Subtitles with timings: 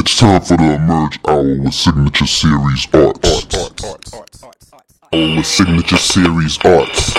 [0.00, 3.52] It's time for the Emerge Hour with Signature Series Arts.
[5.12, 7.10] Hour with Signature Series Arts.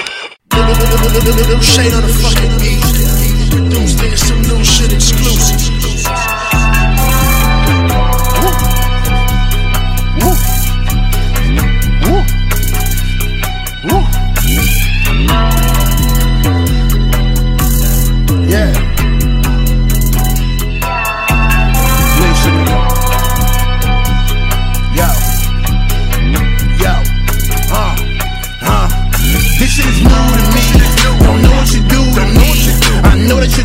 [1.62, 2.80] Shade on the fucking beat.
[3.52, 5.79] Don't some new shit exclusive.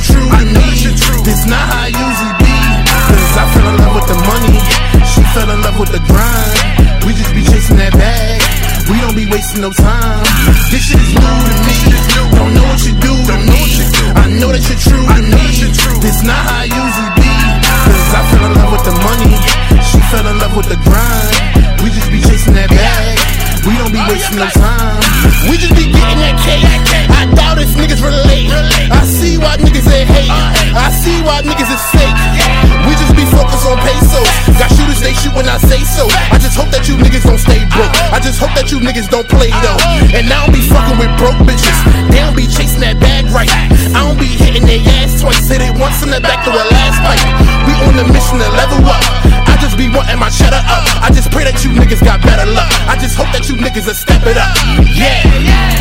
[0.04, 0.68] True to me.
[1.24, 2.56] This not how I usually be.
[3.08, 4.60] Cause I fell in love with the money.
[5.08, 7.04] She fell in love with the grind.
[7.08, 8.40] We just be chasing that bag.
[8.92, 10.24] We don't be wasting no time.
[10.68, 11.78] This shit is new to me.
[12.36, 13.12] Don't know what you do.
[13.24, 14.04] Don't know what you do.
[14.20, 15.44] I know that you're true to me.
[16.04, 17.32] This not how I usually be.
[17.88, 19.34] Cause I fell in love with the money.
[19.80, 21.32] She fell in love with the grind.
[21.80, 23.33] We just be chasing that bag.
[23.64, 25.00] We don't be wasting no time.
[25.48, 26.68] We just be getting that cake.
[27.08, 28.52] I doubt if niggas relate.
[28.92, 30.28] I see why niggas they hate.
[30.76, 32.12] I see why niggas is fake.
[32.84, 34.28] We just be focused on pesos.
[34.60, 36.04] Got shooters, they shoot when I say so.
[36.28, 37.88] I just hope that you niggas don't stay broke.
[38.12, 39.80] I just hope that you niggas don't play though.
[40.12, 41.78] And I don't be fucking with broke bitches.
[42.12, 43.48] They don't be chasing that bag right.
[43.96, 45.48] I don't be hitting their ass twice.
[45.48, 47.24] Hit it once in the back to a last pipe.
[47.64, 49.43] We on a mission to level up.
[49.64, 50.84] I just be wanting my cheddar up.
[51.00, 52.68] I just pray that you niggas got better luck.
[52.84, 54.52] I just hope that you niggas will step it up.
[54.92, 55.24] Yeah,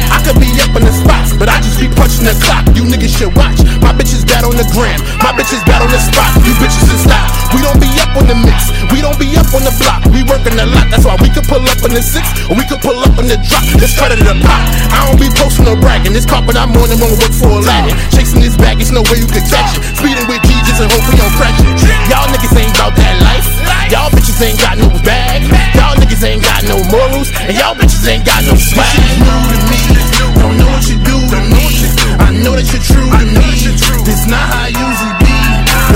[0.08, 2.64] I could be up in the spots, but I just be punching the clock.
[2.80, 3.60] You niggas should watch.
[3.84, 5.04] My bitches bad on the gram.
[5.20, 6.32] My bitches bad on the spot.
[6.48, 7.28] You bitches should stop.
[7.52, 8.72] We don't be up on the mix.
[8.88, 10.08] We don't be up on the block.
[10.16, 10.88] We working a lot.
[10.88, 13.28] That's why we could pull up in the six or we could pull up in
[13.28, 13.68] the drop.
[13.84, 14.64] Let's cut it to the pot.
[14.96, 16.16] I don't be posting or bragging.
[16.16, 18.00] This carpet I'm on and won't work for a Aladdin.
[18.16, 19.84] Chasing this bag, it's no way you could catch it.
[20.00, 21.68] Speeding with Jesus and hope we don't crash it.
[22.08, 23.73] Y'all niggas ain't about that life.
[24.44, 25.40] Ain't got no bag.
[25.80, 27.32] Y'all niggas ain't got no morals.
[27.48, 28.84] And y'all bitches ain't got no swag.
[28.92, 29.82] Shit new to me.
[30.36, 31.16] Don't know what you do.
[31.32, 32.08] Don't know what you do.
[32.20, 33.48] I know that you're true to me.
[34.04, 35.36] This not how I usually be.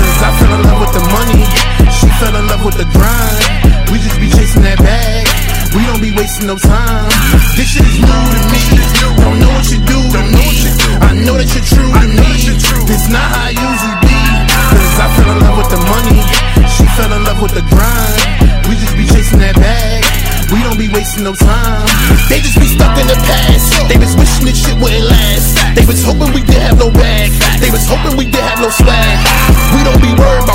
[0.00, 1.44] Cause I fell in love with the money.
[1.92, 3.92] She fell in love with the grind.
[3.92, 5.28] We just be chasing that bag.
[5.76, 7.04] We don't be wasting no time.
[7.52, 8.17] This shit is new
[21.18, 21.86] wasting no time.
[22.28, 23.88] They just be stuck in the past.
[23.88, 25.58] They was wishing this shit wouldn't last.
[25.74, 27.30] They was hoping we didn't have no bag.
[27.60, 29.18] They was hoping we didn't have no swag.
[29.74, 30.47] We don't be worried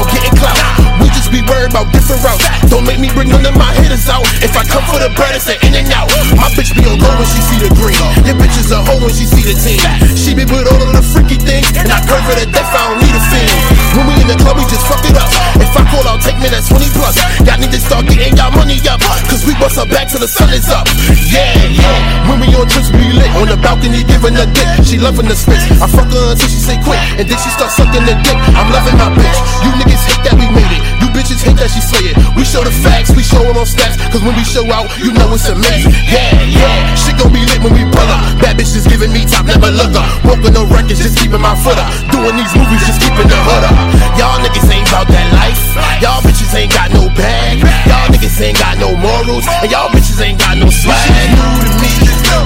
[1.73, 2.45] about different routes.
[2.69, 4.21] Don't make me bring none of my hitters out.
[4.45, 6.05] If I come for the bread, it's an in and out.
[6.37, 7.97] My bitch be on go when she see the green.
[8.29, 9.81] Your bitch is a hoe when she see the team.
[10.13, 11.65] She be with all of the freaky things.
[11.73, 13.49] And I curve her to death, I don't need a fiend.
[13.97, 15.25] When we in the club, we just fuck it up.
[15.57, 17.17] If I call out, take me that 20 plus.
[17.41, 19.01] Y'all need to start getting y'all money up.
[19.25, 20.85] Cause we bust her back till the sun is up.
[21.25, 22.29] Yeah, yeah.
[22.29, 23.33] When we on trips, we lit.
[23.41, 24.69] On the balcony, giving a dick.
[24.85, 25.65] She loving the spits.
[25.81, 27.01] I fuck her until she say quit.
[27.17, 28.37] And then she start sucking the dick.
[28.53, 29.39] I'm loving my bitch.
[29.65, 30.92] You niggas hate that we made it.
[31.13, 32.17] Bitches hate that she slay it.
[32.33, 34.01] We show the facts, we show them on snaps.
[34.09, 35.93] Cause when we show out, you know it's amazing.
[36.09, 36.97] Yeah, yeah.
[36.97, 38.21] Shit gon' be lit when we pull up.
[38.41, 40.09] Bad bitches giving me top, never look up.
[40.25, 41.85] Broken no records, just keeping my foot up.
[42.09, 43.75] Doing these movies, just keeping the hood up.
[44.17, 45.61] Y'all niggas ain't about that life.
[46.01, 47.61] Y'all bitches ain't got no bag.
[47.85, 49.45] Y'all niggas ain't got no morals.
[49.61, 50.97] And y'all bitches ain't got no swag.
[51.29, 51.93] New to me.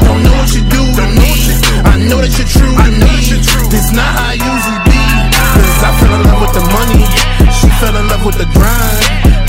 [0.03, 0.83] Don't know what you do.
[0.91, 1.73] Don't know what you do.
[1.87, 3.15] I know that you're true to me.
[3.71, 4.96] This not how I usually be.
[5.77, 7.05] Cause I fell in love with the money.
[7.53, 8.97] She fell in love with the grind.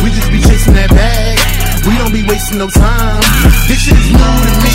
[0.05, 1.41] We just be chasing that bag.
[1.89, 3.25] We don't be wasting no time.
[3.65, 4.73] This shit is new to me.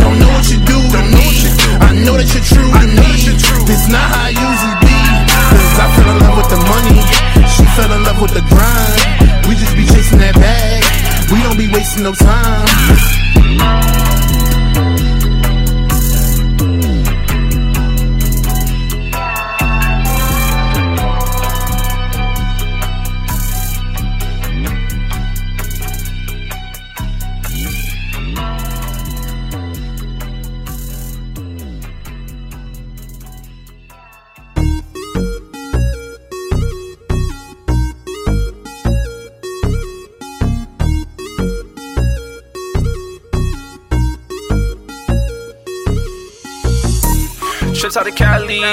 [0.00, 0.72] Don't know what you do.
[0.72, 1.68] You do.
[1.84, 3.12] I know that you're true to me.
[3.68, 4.96] This not how I usually be.
[5.36, 6.96] Cause I fell in love with the money.
[7.44, 8.96] She fell in love with the grind.
[9.44, 10.80] We just be chasing that bag.
[11.28, 13.15] We don't be wasting no time.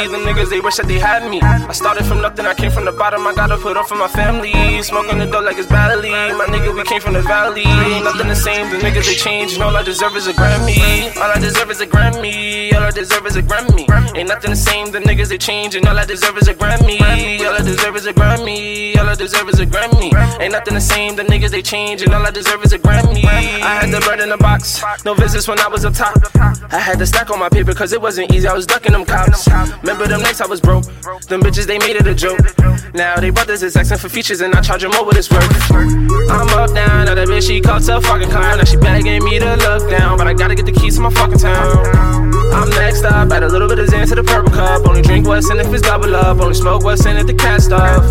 [0.04, 1.42] Cali, the niggas they wish that they had me.
[1.42, 4.08] I started from nothing, I came from the bottom, I gotta put up for my
[4.08, 4.52] family.
[4.82, 7.64] Smoking the dope like it's Bali, my nigga we came from the valley.
[7.64, 11.16] Ain't nothing the same, the niggas they change, and all I deserve is a Grammy.
[11.18, 13.86] All I deserve is a Grammy, all I deserve is a Grammy.
[14.16, 17.00] Ain't nothing the same, the niggas they change, and all I deserve is a Grammy.
[17.46, 20.14] All I deserve is a Grammy, all I deserve is a Grammy.
[20.42, 23.24] Ain't nothing the same, the niggas they change, and all I deserve is a Grammy.
[23.26, 26.18] I had the bread in the box, no visits when I was up top.
[26.72, 29.06] I had to stack on my paper cause it wasn't easy, I was ducking them
[29.06, 29.48] cops.
[29.94, 30.86] Remember them nights I was broke,
[31.30, 32.42] them bitches they made it a joke.
[32.95, 35.45] Now they brothers is asking for features and I charge them more what it's worth.
[35.72, 38.57] I'm up down, now that bitch she called a fucking clown.
[38.57, 41.12] Now she begging me to look down, but I gotta get the keys to my
[41.12, 42.34] fucking town.
[42.54, 44.88] I'm next up, add a little bit of Xan to the purple cup.
[44.88, 47.62] Only drink what's in if it's double up, only smoke what's in if the cat
[47.62, 48.01] stuff.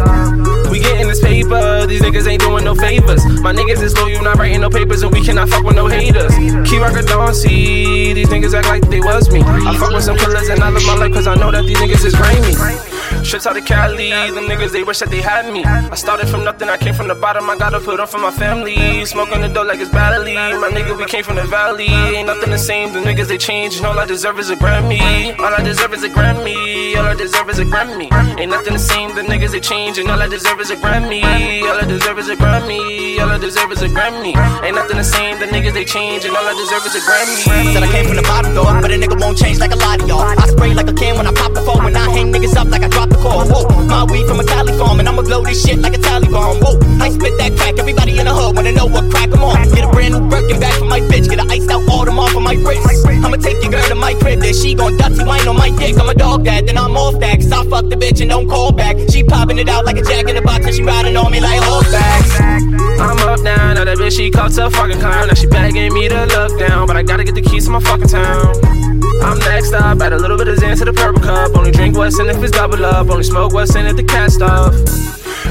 [0.71, 3.25] We getting this paper, these niggas ain't doing no favors.
[3.41, 6.35] My niggas is loyal, not writing no papers, and we cannot fuck with no haters.
[6.69, 9.43] Key rocker don't see, these niggas act like they was me.
[9.43, 11.81] I fuck with some killers and I live my life cause I know that these
[11.83, 13.25] niggas is grimy.
[13.25, 15.65] Shit out of Cali, them niggas they wish that they had me.
[15.65, 18.31] I started from nothing, I came from the bottom, I gotta put up for my
[18.31, 19.05] family.
[19.05, 21.87] Smoking the dope like it's Bali, my nigga we came from the valley.
[21.87, 25.39] Ain't nothing the same, the niggas they change, and all I deserve is a Grammy.
[25.39, 28.09] All I deserve is a Grammy, all I deserve is a Grammy.
[28.41, 31.23] Ain't nothing the same, the niggas they change, and all I deserve is a Grammy.
[31.63, 34.35] All I deserve is a Grammy, all I deserve is a Grammy.
[34.65, 37.73] Ain't nothing the same, the niggas they change, and all I deserve is a Grammy.
[37.73, 40.03] Said I came from the bottom though, but a nigga won't change like a lot
[40.03, 40.23] of y'all.
[40.23, 42.69] I spray like a can when I pop the phone, when I hang niggas up
[42.69, 43.45] like I drop the call.
[43.47, 46.61] Whoa, my weed from a Cali farm, and I'ma blow this shit like a Taliban.
[46.63, 49.69] Whoa, I spit that crack, everybody in the hood wanna know what crack I'm on.
[49.71, 52.41] Get a brand new Birkin back for my bitch, get a iced out Audemars for
[52.41, 53.07] my wrist.
[53.07, 55.99] I'ma take your girl to my crib, then she gon' dirty wine on my dick.
[55.99, 58.49] I'm a dog that, then I'm off that, cause I fuck the bitch and don't
[58.49, 58.97] call back.
[59.11, 61.41] She popping it out like a jack in the box, and she riding on me
[61.41, 62.23] like horseback.
[63.03, 65.29] I'm up down, now that bitch she caught a fucking clown.
[65.29, 67.81] Now she begging me to look down, but I gotta get the keys to my
[67.81, 68.55] fucking town.
[69.23, 71.42] I'm next up, add a little bit of Xan to the purple cup.
[71.55, 74.31] Only drink what's in if it's double up, only smoke what's in if the cat
[74.31, 74.75] stuff.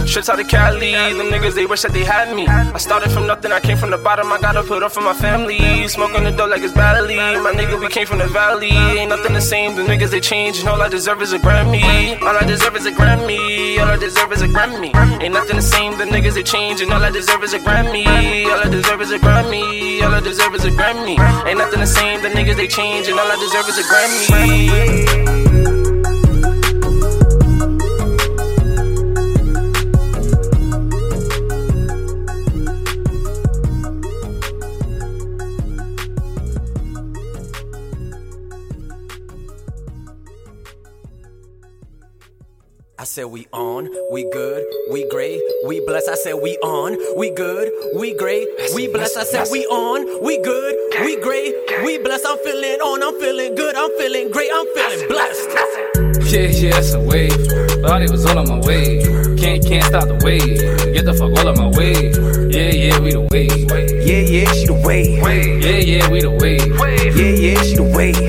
[0.08, 2.48] Shit out of Cali, them niggas they wish that they had me.
[2.48, 5.14] I started from nothing, I came from the bottom, I gotta put up for my
[5.14, 5.88] family.
[5.88, 8.72] Smoking the dope like it's Bali, my nigga we came from the valley.
[8.72, 12.20] Ain't nothing the same, the niggas they change, and all I deserve is a Grammy.
[12.22, 14.96] All I deserve is a Grammy, all I deserve is a Grammy.
[15.22, 18.06] Ain't nothing the same, the niggas they change, and all I deserve is a Grammy.
[18.48, 21.20] All I deserve is a Grammy, all I deserve is a Grammy.
[21.48, 25.50] Ain't nothing the same, the niggas they change, and all I deserve is a Grammy.
[43.12, 46.08] Said we on, we good, we great, we blessed.
[46.08, 49.18] I said we on, we good, we great, we blessed.
[49.18, 51.54] I said we on, we good, we great,
[51.84, 52.25] we blessed.
[52.25, 55.50] I'm feeling on, I'm feeling good, I'm feeling great, I'm feeling blessed.
[56.31, 57.34] Yeah, yeah, it's a wave.
[57.81, 59.31] Thought it was all on my way.
[59.42, 60.94] Can't, can't stop the wave.
[60.94, 62.14] Get the fuck all on my way.
[62.54, 63.72] Yeah, yeah, we the wave.
[64.06, 65.18] Yeah, yeah, she the wave.
[65.18, 66.62] Yeah, yeah, we the wave.
[67.18, 68.22] Yeah, yeah, she the wave.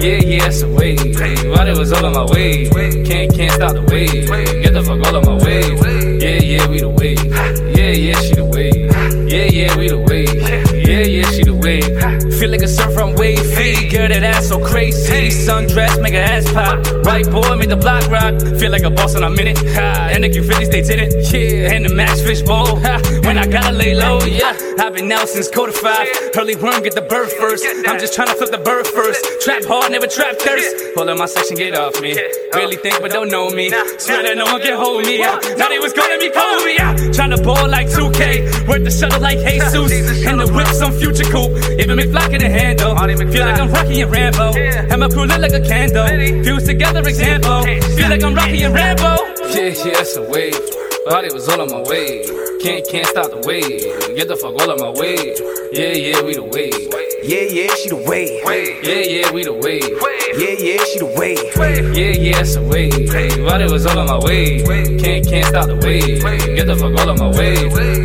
[0.00, 1.56] Yeah, yeah, it's a wave.
[1.56, 2.68] Thought it was all on my way.
[3.02, 4.28] Can't, can't stop the wave.
[4.62, 5.74] Get the fuck all on my way.
[6.22, 7.18] Yeah, yeah, we the wave.
[7.76, 9.28] Yeah, yeah, she the wave.
[9.28, 10.69] Yeah, yeah, we the wave.
[10.90, 11.86] Yeah, yeah, she the wave.
[12.40, 13.88] Feel like a surfer, I'm wave free.
[13.88, 15.28] Girl, that ass so crazy.
[15.28, 16.84] Sundress, make her ass pop.
[17.06, 18.40] Right boy, make the block rock.
[18.58, 19.56] Feel like a boss in a minute.
[19.58, 21.32] Ha, and the Q50s, they did it.
[21.32, 22.80] Yeah, and the Max Fish Bowl.
[22.80, 24.69] Ha, when I gotta lay low, yeah.
[24.80, 26.08] I've been out since codified.
[26.34, 27.66] Early worm, get the bird first.
[27.86, 29.20] I'm just trying to flip the bird first.
[29.44, 30.96] Trap hard, never trap thirst.
[30.96, 32.16] Hold on, my section, get off me.
[32.54, 33.68] Really think, but don't know me.
[33.68, 35.18] Swear that no one can hold me.
[35.18, 35.38] Yeah.
[35.60, 36.72] Now they was calling me Kobe.
[36.72, 37.12] Yeah.
[37.12, 38.66] Trying to ball like 2K.
[38.68, 40.24] Work the shuttle like Jesus.
[40.24, 41.52] And the whip some future coupe.
[41.78, 42.96] Even McFly can handle.
[42.96, 44.56] Feel like I'm Rocky and Rambo.
[44.56, 46.08] And my crew lit like a candle.
[46.42, 47.68] Fuse together, example.
[48.00, 49.28] Feel like I'm Rocky and Rambo.
[49.52, 50.56] Yeah, yeah, it's a wave.
[51.04, 52.49] Thought it was all on my way.
[52.60, 54.16] Can't, can't stop the wave.
[54.16, 55.32] Get the fuck all on my way.
[55.72, 56.92] Yeah, yeah, we the wave.
[57.24, 58.44] Yeah, yeah, she the wave.
[58.84, 59.88] Yeah, yeah, we the wave.
[60.36, 61.40] Yeah, yeah, she the wave.
[61.96, 62.92] Yeah, yeah, it's a wave.
[63.48, 64.60] Thought it was all on my way.
[65.00, 66.20] Can't, can't stop the wave.
[66.20, 67.56] Get the fuck all on my way.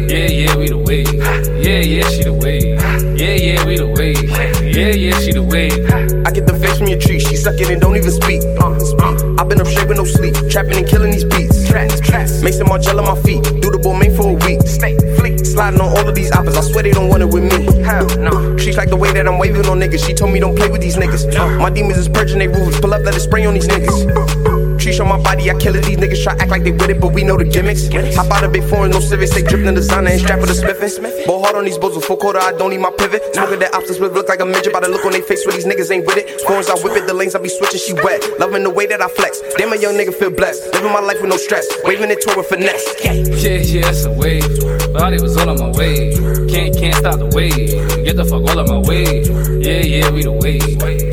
[0.08, 1.12] Yeah, yeah, we the wave.
[1.60, 2.80] Yeah, yeah, she the wave.
[3.20, 4.24] Yeah, yeah, we the wave.
[4.64, 5.84] Yeah, yeah, she the wave.
[6.26, 8.42] I get the face from your tree, she suck it and don't even speak.
[8.60, 11.68] Uh, uh, I've been up straight with no sleep, trapping and killing these beats.
[11.68, 12.42] Traps, traps.
[12.42, 14.45] Make some Margiela my feet, do the bull made for a week.
[14.46, 17.44] Stay fleet, sliding on all of these oppers, I swear they don't want it with
[17.44, 17.82] me.
[17.82, 18.56] Hell no.
[18.58, 20.82] Trees like the way that I'm waving on niggas, she told me don't play with
[20.82, 21.36] these niggas.
[21.58, 24.45] My demons is purging they rules, pull up, let it spray on these niggas.
[24.86, 25.84] Tree Leash on my body, I kill it.
[25.84, 27.90] These niggas try act like they with it, but we know the gimmicks.
[28.16, 29.34] Hop out of big foreign, no civics.
[29.34, 31.26] They drippin' in designer and strap with the smithin'.
[31.26, 33.34] Ball hard on these bulls with full quarter, I don't need my pivot.
[33.34, 34.74] Smoking that options with look like a midget.
[34.74, 36.40] By the look on their face where these niggas ain't with it.
[36.42, 37.08] Foreigns, I whip it.
[37.08, 38.22] The lanes, I be switching, she wet.
[38.38, 39.42] Loving the way that I flex.
[39.58, 40.72] Damn, a young nigga feel blessed.
[40.76, 41.66] Living my life with no stress.
[41.86, 42.86] Waving it to with finesse.
[43.02, 43.14] Yeah,
[43.58, 44.46] yeah, that's a wave.
[44.94, 46.14] Body was all on my way.
[46.46, 47.74] Can't, can't stop the wave.
[48.06, 49.26] Get the fuck all of my way.
[49.66, 50.62] Yeah, yeah, we the wave.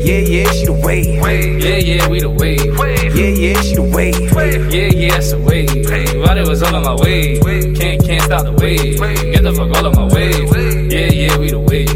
[0.05, 1.17] Yeah, yeah, she the wave.
[1.17, 2.61] Yeah, yeah, we the wave.
[3.17, 4.19] Yeah, yeah, she the wave.
[4.73, 5.69] Yeah, yeah, it's a wave.
[6.25, 7.39] Body was all on my way.
[7.73, 8.99] Can't, can't stop the wave.
[8.99, 10.31] Get the fuck all of my way.
[10.91, 11.95] Yeah, yeah, we the wave.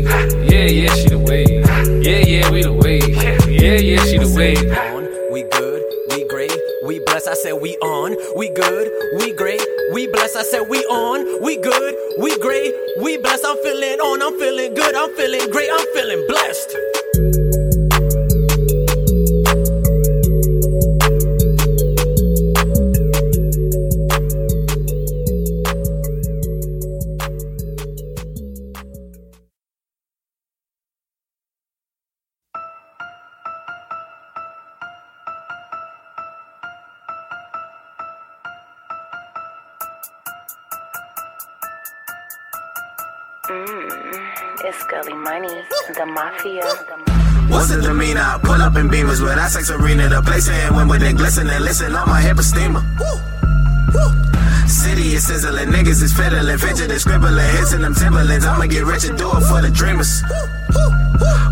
[0.50, 1.66] Yeah, yeah, she the wave.
[2.04, 3.16] Yeah, yeah, we the wave.
[3.50, 4.72] Yeah, yeah, she the wave.
[4.72, 6.54] on, we good, we great,
[6.86, 7.28] we blessed.
[7.28, 8.88] I said we on, we good,
[9.20, 9.62] we great,
[9.94, 10.38] we blessed.
[10.38, 13.46] I said we on, we good, we great, we blessed.
[13.46, 17.47] I'm feeling on, I'm feeling good, I'm feeling great, I'm feeling blessed.
[49.28, 50.08] With that sex arena.
[50.08, 52.84] The place ain't when with it glisten and listen on my hip steamer.
[54.68, 58.46] City is sizzling, niggas is fiddling, fidgeting, scribbling, hits in them Timberlands.
[58.46, 60.24] I'ma get rich and do it for the dreamers.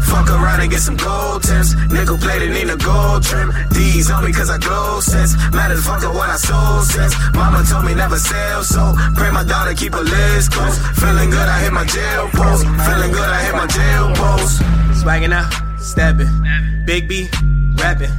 [0.08, 1.76] Fuck around and get some gold tips.
[1.92, 3.52] Nickel plated, need a gold trim.
[3.72, 5.36] D's on me cause I glow sense.
[5.52, 7.16] Matter fuck what I sold sense.
[7.34, 10.78] Mama told me never sell, so pray my daughter keep her list close.
[11.00, 12.64] Feeling good, I hit my jail post.
[12.88, 14.64] Feeling good, I hit my jail post.
[15.00, 16.32] Swagging out, stepping.
[16.86, 17.28] Big B,
[17.78, 18.12] rapping.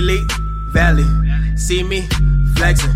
[0.00, 0.30] League,
[0.72, 1.06] Valley.
[1.56, 2.08] See me,
[2.56, 2.90] flexing.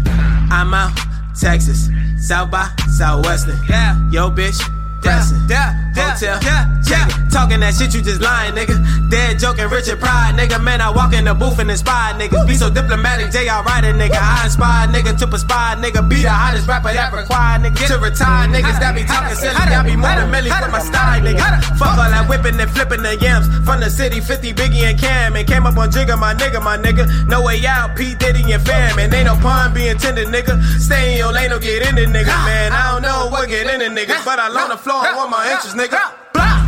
[0.50, 0.92] I'm out,
[1.38, 1.88] Texas.
[2.18, 3.58] South by Southwestern.
[3.68, 3.98] Yeah.
[4.10, 4.60] Yo, bitch,
[5.04, 5.38] dancing.
[5.48, 7.06] Yeah, yeah, Hotel, yeah, yeah.
[7.28, 8.74] Talking that shit, you just lying, nigga.
[9.10, 10.62] Dead joking, Richard Pryor, nigga.
[10.62, 12.46] Man, I walk in the booth and inspire niggas.
[12.46, 13.62] Be so diplomatic, J.R.
[13.62, 14.18] Writer, nigga.
[14.18, 16.08] I inspire nigga to perspire, nigga.
[16.08, 17.86] Be the hottest rapper that require, nigga.
[17.88, 19.54] To retire, niggas that be talking silly.
[19.54, 21.62] I be more than Millie with my style, nigga.
[21.78, 23.46] Fuck all that whipping and flipping the yams.
[23.66, 25.36] From the city, 50 Biggie and Cam.
[25.36, 27.04] And came up on Jigga, my nigga, my nigga.
[27.28, 28.14] No way out, P.
[28.14, 28.98] Diddy and fam.
[28.98, 30.62] And ain't no pun being tended, nigga.
[30.78, 32.34] Stay in your lane, don't get in it, nigga.
[32.46, 34.24] Man, I don't know what get in it, nigga.
[34.24, 36.02] But I on the floor, I want my interest, nigga.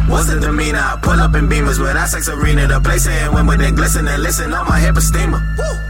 [0.09, 0.79] What's the demeanor?
[0.79, 2.67] I pull up in beamers with that sex arena.
[2.67, 5.43] The place ain't when with it glisten and listen on my hip steamer.
[5.57, 5.86] City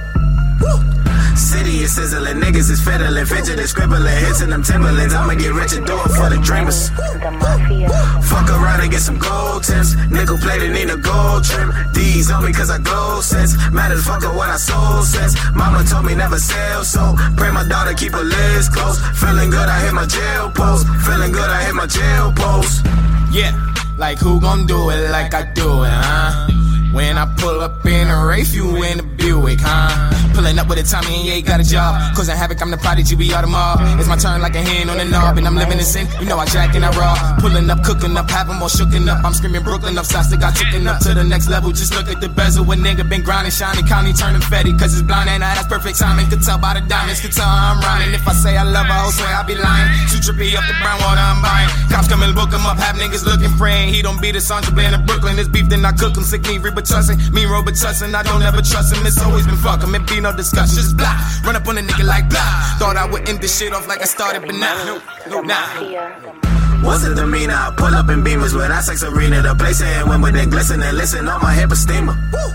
[1.87, 5.15] is sizzling, niggas is fiddling, fidgeting, scribbling, hits in them Timberlands.
[5.15, 6.91] I'ma get rich and do it for the dreamers.
[6.91, 7.89] The Mafia.
[8.27, 9.95] Fuck around and get some gold tips.
[10.11, 11.71] Nickel plated, need a gold trim.
[11.95, 13.55] D's on me cause I glow sense.
[13.71, 15.35] Matters fuck what I sold sense.
[15.55, 18.99] Mama told me never sell, so pray my daughter keep her lids close.
[19.21, 20.87] Feeling good, I hit my jail post.
[21.07, 22.85] Feeling good, I hit my jail post.
[23.31, 23.55] Yeah,
[23.97, 26.56] like who gon' do it like I do it, huh?
[26.97, 30.33] When I pull up in a Wraith, you in a Buick, huh?
[30.33, 32.17] Pulling up with a Tommy and yeah, got a job.
[32.17, 33.85] Causing havoc, I'm the prodigy, we all the mob.
[34.01, 36.09] It's my turn like a hand on the knob, and I'm living in sin.
[36.21, 37.13] You know I jack and I raw.
[37.37, 39.23] Pulling up, cooking up, have 'em all shooken up.
[39.27, 41.71] I'm screaming Brooklyn up, shots that got taken up to the next level.
[41.71, 42.65] Just look at the bezel.
[42.65, 44.73] A nigga been grinding, shining, county turning fetty.
[44.79, 46.29] Cause it's blind and I, that's perfect timing.
[46.31, 48.15] Could tell by the diamonds, could tell I'm rhyming.
[48.15, 49.89] If I say I love her, oh, I'll swear I be lying.
[50.09, 51.69] Too trippy up the brown water, I'm buying.
[51.93, 53.93] Cops come and book 'em up, have niggas looking, praying.
[53.93, 55.37] He don't be the Sandra Bland in Brooklyn.
[55.37, 57.19] This beef, then I cook 'em, sick me, Reba trusting.
[57.35, 59.05] Me, Robert trusting, I don't ever trust him.
[59.07, 60.77] It's always been fuck him, it be no discussion.
[60.77, 61.19] Just blah.
[61.45, 62.79] Run up on a nigga like blah.
[62.79, 65.01] Thought I would end this shit off like I started, but nah.
[65.29, 66.47] No, nah.
[66.87, 67.55] What's the demeanor?
[67.55, 69.43] I pull up in beamers with that sex arena.
[69.43, 72.15] The place when with it glisten and listen on my hip a steamer.
[72.33, 72.51] Woo.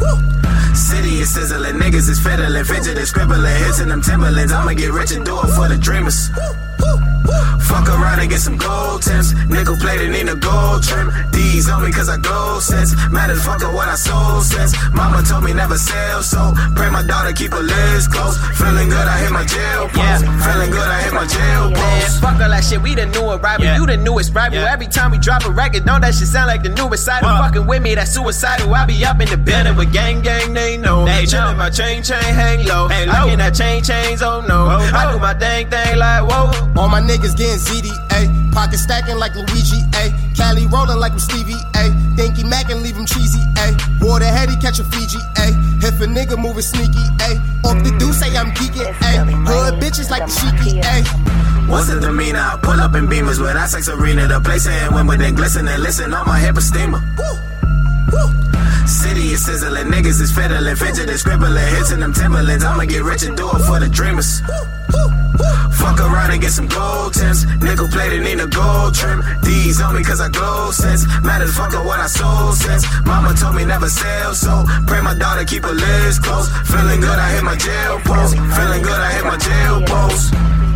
[0.00, 0.16] Woo.
[0.74, 4.52] City is sizzling, niggas is fiddling, fidgeting, scribbling, hits in them Timberlands.
[4.52, 6.30] I'ma get rich and do it for the dreamers.
[7.66, 9.32] Fuck around and get some gold tips.
[9.48, 11.10] Nickel plated, in a gold trim.
[11.32, 12.94] These on me cause I glow sense.
[13.10, 14.74] Matters fuck what I sold sense.
[14.92, 18.36] Mama told me never sell, so pray my daughter keep her lids close.
[18.58, 20.24] Feeling good, I hit my jail post.
[20.44, 22.20] Feeling good, I hit my jail Man, post.
[22.20, 23.64] fuck all that shit, we the new arrival.
[23.64, 23.76] Yeah.
[23.76, 24.58] You the newest rival.
[24.58, 24.72] Yeah.
[24.72, 27.22] Every time we drop a record, don't that shit sound like the newest side?
[27.22, 27.38] What?
[27.40, 28.72] Fucking with me, that suicidal.
[28.74, 31.04] I be up in the building with gang gang, they know.
[31.04, 32.88] They Chillin' my chain chain hang low.
[32.88, 33.28] Hang I low.
[33.30, 34.66] cannot chain chains, oh no.
[34.66, 35.12] Oh, I no.
[35.12, 36.50] do my dang thing like whoa.
[36.76, 38.52] All my niggas getting ZDA.
[38.52, 40.12] Pocket stacking like Luigi, A.
[40.36, 41.90] Cali rolling like I'm Stevie, A.
[42.16, 43.76] Dinky Mac and leave him cheesy, A.
[44.00, 45.52] Water heady, catch a Fiji, A.
[45.84, 47.36] If a nigga moving sneaky, A.
[47.66, 49.24] Off the do say I'm geeking, A.
[49.46, 51.70] Hood bitches like the sheeky, A.
[51.70, 52.40] What's the demeanor?
[52.40, 54.26] I pull up in beamers with that sex arena.
[54.26, 57.00] The place ain't when with it glisten and listen on my hip steamer.
[58.86, 62.64] City is sizzling, niggas is fiddling, fidgeting, scribbling, hits in them Timberlands.
[62.64, 64.42] I'ma get rich and do it for the dreamers.
[65.72, 67.44] Fuck around and get some gold tips.
[67.60, 69.22] Nickel plated, in a gold trim.
[69.42, 71.06] D's on me cause I glow since.
[71.22, 72.84] Mad as fuck at what I sold since.
[73.04, 76.48] Mama told me never sell, so pray my daughter keep her lips close.
[76.68, 78.36] Feeling good, I hit my jail post.
[78.56, 80.69] Feeling good, I hit my jail post.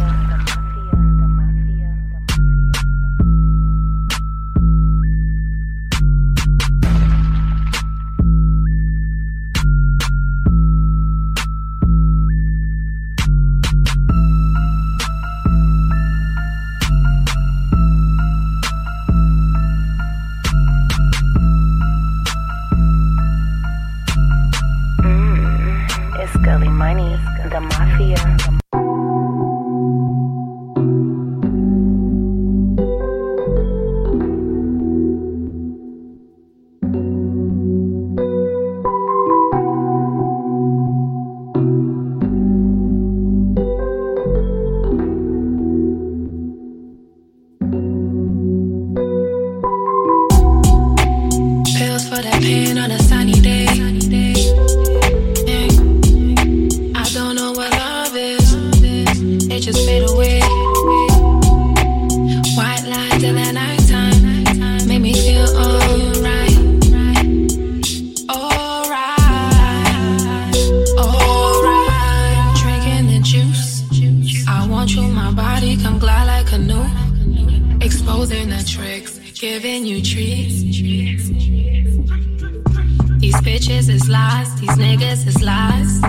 [83.25, 86.03] These bitches is lies, these niggas is lies.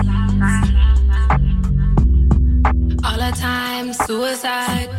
[3.06, 4.90] All the time, suicide.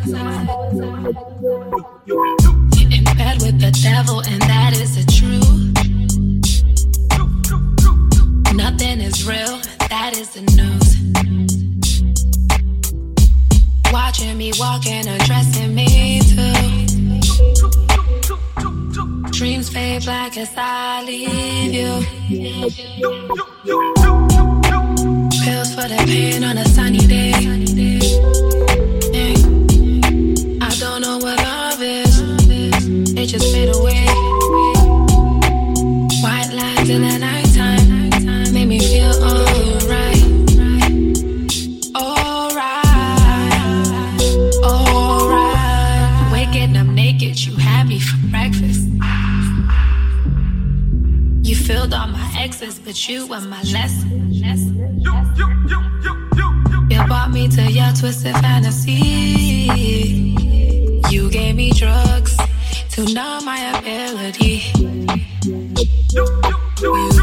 [2.90, 5.46] In bed with the devil, and that is the truth.
[8.52, 10.96] Nothing is real, that is the news.
[13.92, 16.77] Watching me walking, addressing me too.
[19.38, 22.02] Dreams fade black as I leave you.
[25.44, 27.32] Pills for the pain on a sunny day.
[30.60, 32.18] I don't know what love is.
[33.16, 34.06] It just fade away.
[36.20, 37.17] White lines in
[52.88, 54.32] but you were my lesson.
[56.88, 58.92] You brought me to your twisted fantasy.
[61.10, 62.34] You gave me drugs
[62.92, 64.62] to numb my ability.
[66.14, 67.17] You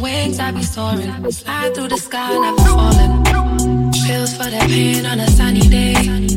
[0.00, 1.12] wings, I be soaring.
[1.32, 3.92] Fly through the sky, never falling.
[4.06, 6.27] Pills for that pain on a sunny day.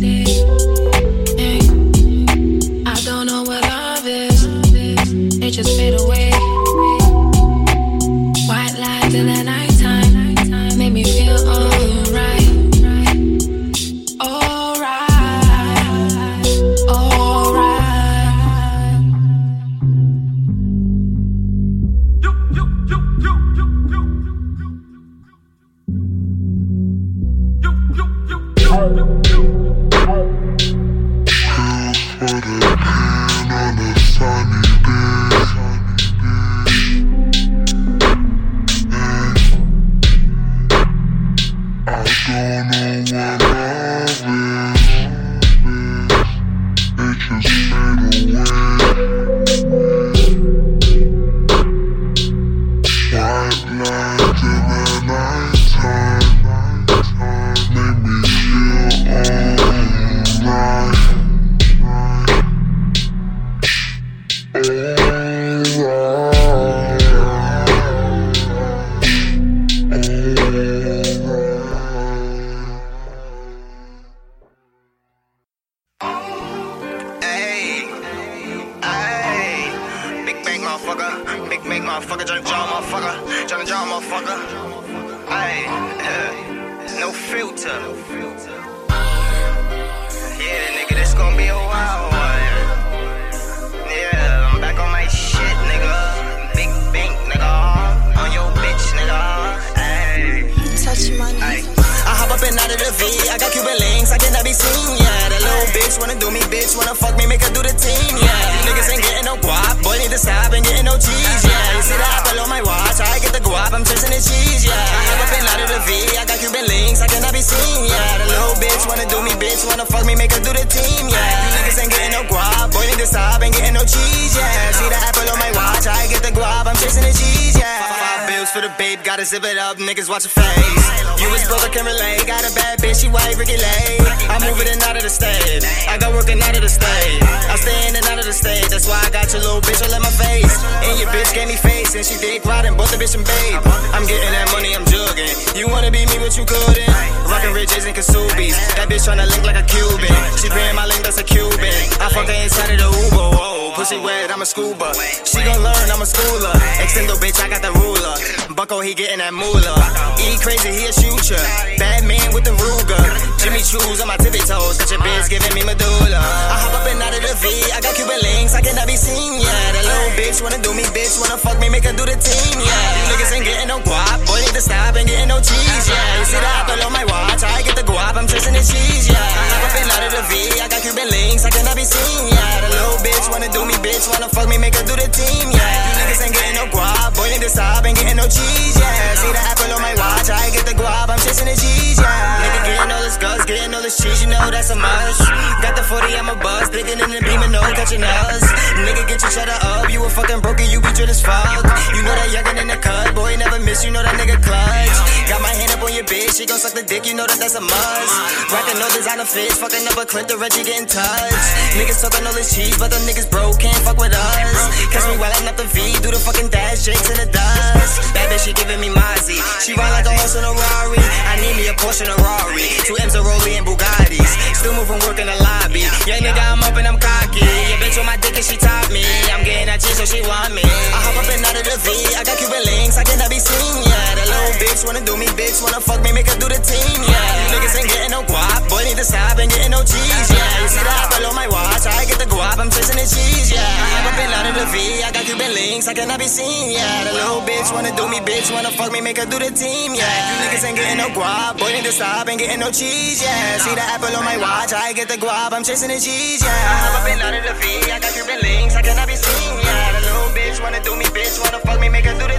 [140.22, 140.56] Face.
[140.86, 143.62] And your bitch gave me face, and she dick riding both the bitch and babe.
[143.96, 145.34] I'm getting that money, I'm jugging.
[145.58, 146.94] You wanna be me, but you couldn't.
[147.26, 148.58] Rockin' Rich J's and Kasubi's.
[148.78, 150.16] That bitch tryna link like a Cuban.
[150.38, 151.74] She paying my link, that's a Cuban.
[152.02, 153.74] I fuck her inside of the Uber, whoa.
[153.76, 154.92] Pussy wet, I'm a scuba.
[155.24, 156.54] She gon' learn, I'm a schooler.
[156.84, 158.16] Extendo bitch, I got the ruler.
[158.54, 159.80] Bucko, he getting that moolah.
[160.20, 161.40] E crazy, he a shooter.
[161.80, 163.00] Bad man with the Ruger.
[163.40, 164.78] Jimmy Choo's on my tippy toes.
[164.78, 166.20] Got your bitch giving me medulla.
[166.20, 167.48] I hop up and out of the V.
[167.72, 169.72] I got Cuban links, I cannot be seen, yeah.
[169.72, 172.56] That little bitch wanna do me, bitch wanna fuck me, make her do the team,
[172.60, 172.72] yeah.
[172.72, 174.20] You niggas ain't getting no guap.
[174.26, 176.20] Boy, need to stop and getting no cheese, yeah.
[176.20, 179.08] You see the apple on my watch, I get the guap, I'm chasing the cheese,
[179.08, 179.20] yeah.
[179.20, 180.34] I up and out of the V.
[180.60, 182.62] I got Cuban links, I cannot be seen, yeah.
[182.64, 185.52] The little bitch wanna do me, bitch wanna fuck me, make her do the team,
[185.52, 185.62] yeah.
[185.62, 187.16] You niggas ain't getting no guap.
[187.16, 189.16] Boy, need to stop and getting no cheese, yeah.
[189.16, 192.42] See the apple on my watch, I get the guap, I'm chasing the cheese, yeah.
[192.44, 195.24] Nigga getting all this guts, getting all this cheese, you know that's a must.
[195.62, 198.44] Got the 40, I'm a buzz, digging in the beam and no catching us.
[198.82, 201.64] Nigga, get your cheddar up, you a fucking broken, you be as fuck.
[201.96, 204.98] You know that youngin' in the cut, boy, never miss, you know that nigga clutch.
[205.30, 207.40] Got my hand up on your bitch, she gon' suck the dick, you know that
[207.40, 208.14] that's a must.
[208.52, 211.50] Rockin' no designer fits, fucking up a Clint, the Reggie getting touched.
[211.76, 214.60] Niggas talking all this cheese, but the niggas broke, can't fuck with us.
[214.94, 218.14] Catch me while I'm up the V, do the fucking dash, Jake to the dust.
[218.14, 219.40] That bitch, she giving me Mozzie.
[219.64, 221.02] She ride like a horse in a Rari.
[221.28, 222.68] I need me a Porsche and a Rari.
[222.86, 224.32] Two M's a and Bugattis.
[224.56, 225.84] Still moving work in the lobby.
[226.08, 227.44] Young nigga, I'm up and I'm cocky.
[227.44, 229.04] Your bitch on my dick and she top me.
[229.32, 230.62] I'm getting that cheese, so she want me.
[230.64, 231.90] I hop up and out of the V.
[232.14, 234.16] I got Cuban links, I cannot be seen, yeah.
[234.16, 237.02] That little bitch wanna do me, bitch wanna fuck me, make her do the team,
[237.02, 237.18] yeah.
[237.50, 240.62] You niggas ain't getting no guap, boy need to stop and getting no cheese, yeah.
[240.62, 243.50] You see the apple on my watch, I get the guap, I'm chasing the cheese,
[243.50, 243.66] yeah.
[243.66, 244.78] I hop up and out of the V.
[245.02, 247.10] I got Cuban links, I cannot be seen, yeah.
[247.10, 249.98] The little bitch wanna do me, bitch wanna fuck me, make her do the team,
[249.98, 250.06] yeah.
[250.06, 253.58] You niggas ain't getting no guap, boy need to stop and getting no cheese, yeah.
[253.58, 256.54] See the apple on my watch, I get the guap, I'm chasing the cheese, yeah.
[256.54, 257.66] I hop up and out of the V.
[257.92, 259.81] I got Cuban links, I cannot be seen, yeah.
[259.82, 262.31] The little bitch wanna do me, bitch wanna fuck me, make her do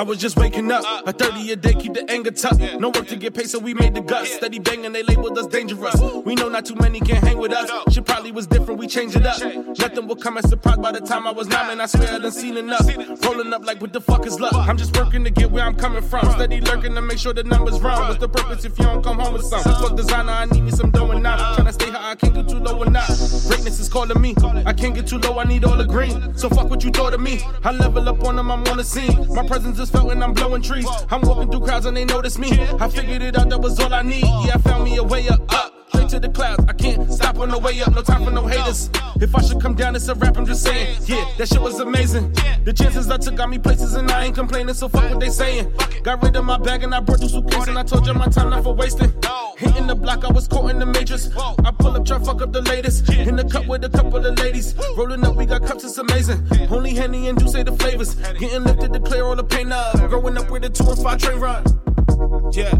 [0.00, 0.82] I was just waking up.
[1.06, 2.58] A 30 a day, keep the anger tough.
[2.80, 4.32] No work to get paid, so we made the guts.
[4.32, 6.00] Steady banging, they labeled us dangerous.
[6.24, 7.70] We know not too many can hang with us.
[7.92, 9.38] Shit probably was different, we changed it up.
[9.78, 11.82] Nothing will come as surprise by the time I was nine, man.
[11.82, 12.88] I swear I done seen enough.
[13.22, 14.54] Rolling up like, what the fuck is luck?
[14.54, 16.30] I'm just working to get where I'm coming from.
[16.30, 18.00] Steady lurking to make sure the numbers run.
[18.00, 19.62] What's the purpose if you don't come home with some?
[19.62, 21.56] Fuck designer, I need me some dough and now.
[21.56, 23.06] Tryna high, I can't get too low or not.
[23.06, 24.34] Greatness is calling me.
[24.66, 26.34] I can't get too low, I need all the green.
[26.36, 27.40] So fuck what you thought of me.
[27.64, 29.26] I level up on them, I'm on the scene.
[29.34, 30.86] My presence is felt and I'm blowing trees.
[31.10, 32.50] I'm walking through crowds and they notice me.
[32.80, 34.24] I figured it out, that was all I need.
[34.24, 35.40] Yeah, I found me a way up,
[36.10, 38.90] to the clouds, I can't stop on the way up, no time for no haters.
[39.20, 40.98] If I should come down, it's a rap, I'm just saying.
[41.04, 42.32] Yeah, that shit was amazing.
[42.64, 45.28] The chances I took got me places and I ain't complaining, so fuck what they
[45.28, 45.72] saying.
[46.02, 48.26] Got rid of my bag and I brought two suitcases and I told you my
[48.26, 49.12] time not for wasting.
[49.56, 51.30] Hitting the block, I was caught in the matrix.
[51.36, 53.08] I pull up, try fuck up the latest.
[53.10, 54.74] In the cup with a couple of ladies.
[54.96, 56.44] Rolling up, we got cups, it's amazing.
[56.70, 58.14] Only Henny and Juice say the flavors.
[58.14, 59.96] Getting lifted to clear all the pain up.
[60.08, 61.62] Growing up with a two and five train run.
[62.52, 62.74] Yeah.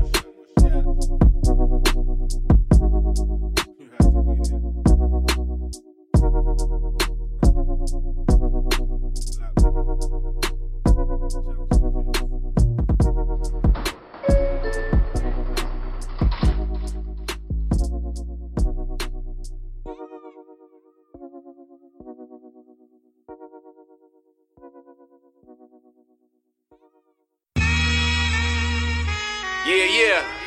[29.66, 30.39] Yeah, yeah.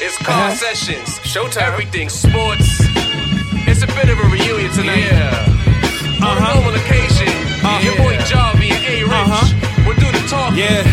[0.00, 0.54] It's car uh-huh.
[0.54, 1.18] sessions.
[1.26, 1.74] Showtime.
[1.74, 2.70] Everything sports.
[3.66, 5.10] It's a bit of a reunion tonight.
[5.10, 6.22] Yeah.
[6.22, 6.54] On a uh-huh.
[6.54, 7.82] normal occasion, uh-huh.
[7.82, 10.62] your boy Jarvie and A Rich will do the talking.
[10.62, 10.86] Yeah.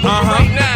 [0.00, 0.67] But for right now,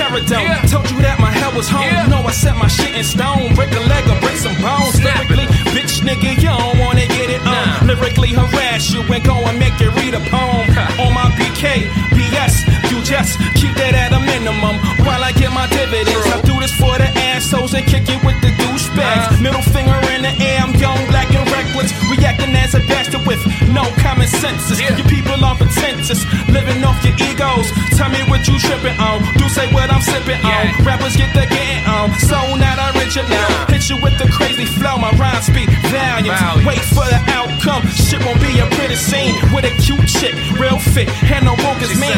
[0.00, 0.40] peridot.
[0.40, 0.72] Yeah.
[0.72, 1.84] Told you that my hell was home.
[1.84, 2.08] Yeah.
[2.08, 3.52] No, I set my shit in stone.
[3.54, 4.96] Break a leg or break some bones.
[5.04, 7.52] Lyrically, bitch nigga, you don't wanna get it on.
[7.52, 7.92] Nah.
[7.92, 10.64] Lyrically harass you and go and make you read a poem.
[11.04, 11.84] on my BK,
[12.16, 14.76] BS, you just keep that at a minimum
[15.06, 16.26] while I get my dividends.
[16.26, 19.30] I do this for the assholes and kick it with the douchebags.
[19.30, 19.42] Uh-huh.
[19.42, 21.94] Middle finger in the air, I'm young, black, and reckless.
[22.10, 24.82] Reacting as a bastard with no common senses.
[24.82, 27.70] Your people are pretentious, living off your egos.
[27.94, 29.22] Tell me what you tripping on.
[29.38, 30.74] Do say what I'm sipping on.
[30.82, 32.10] Rappers get the getting on.
[32.26, 33.46] So not original.
[33.70, 34.98] Hit you with the crazy flow.
[34.98, 36.66] My rhymes speak valiant.
[36.66, 37.86] Wait for the outcome.
[37.94, 41.08] Shit won't be a pretty scene with a cute chick, real fit.
[41.08, 42.16] Hand no broke as mean.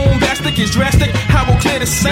[0.00, 0.08] Mr.
[0.08, 1.10] Boombastic is drastic.
[1.30, 2.10] I will clear the scene.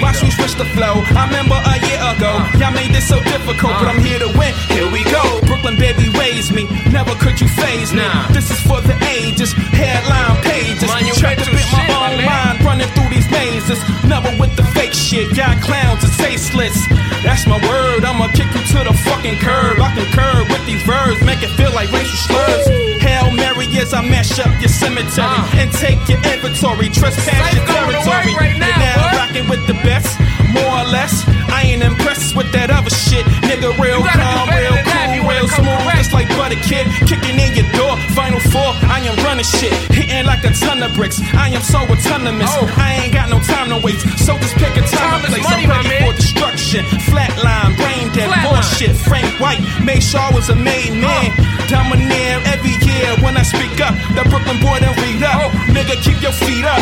[0.00, 1.02] Watch me switch the flow.
[1.14, 2.42] I remember a year ago.
[2.58, 4.52] Y'all made this so difficult, but I'm here to win.
[4.68, 5.22] Here we go.
[5.46, 6.66] Brooklyn baby raised me.
[6.90, 8.02] Never could you phase me.
[8.32, 9.52] This is for the ages.
[9.52, 10.90] Headline pages.
[11.18, 13.78] Trapped up in my own mind, running through these mazes.
[14.04, 15.30] Never with the fake shit.
[15.36, 16.76] Y'all clowns are tasteless.
[17.22, 18.04] That's my word.
[18.04, 19.78] I'ma kick you to the fucking curb.
[19.80, 22.99] I can curb with these verbs, make it feel like racial slurs.
[23.20, 25.28] Hail Mary as I mash up your cemetery
[25.60, 26.88] and take your inventory.
[26.88, 28.32] Trespass your territory.
[28.32, 30.16] You're now rocking with the best,
[30.56, 31.28] more or less.
[31.52, 33.26] I ain't impressed with that other shit.
[33.44, 36.88] Nigga, real calm, real cool, real smooth, just like Butter Kid.
[37.04, 38.72] Kicking in your door, final four.
[38.88, 41.20] I am running shit, hitting like a ton of bricks.
[41.36, 42.48] I am so autonomous.
[42.80, 44.08] I ain't got no time to waste.
[44.24, 45.44] So just pick a time and place.
[45.44, 46.84] I'm ready for destruction.
[47.04, 48.96] Flatline, brain dead, bullshit.
[48.96, 51.36] Frank White, made sure I was a made man.
[51.68, 53.94] Domineer every year when I speak up.
[54.14, 55.50] The Brooklyn boy don't read up.
[55.74, 56.78] Nigga, keep your feet up.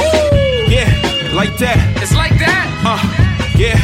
[0.69, 0.89] Yeah,
[1.33, 1.79] like that.
[2.03, 2.67] It's like that?
[2.85, 3.01] Uh,
[3.57, 3.79] yeah,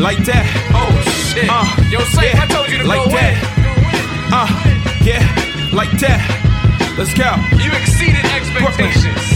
[0.00, 0.46] like that.
[0.72, 0.88] Oh
[1.32, 1.46] shit.
[1.48, 3.34] Uh, Yo, Safe, I told you to like go that.
[3.36, 4.32] in.
[4.32, 4.48] Uh,
[5.04, 5.22] yeah,
[5.76, 6.20] like that.
[6.96, 7.28] Let's go.
[7.60, 9.26] You exceeded expectations.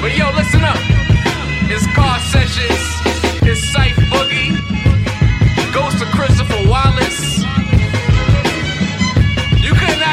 [0.00, 0.76] But yo, listen up.
[1.72, 2.80] It's car sessions.
[3.48, 4.52] It's Sight Boogie.
[5.72, 7.42] Goes to Christopher Wallace.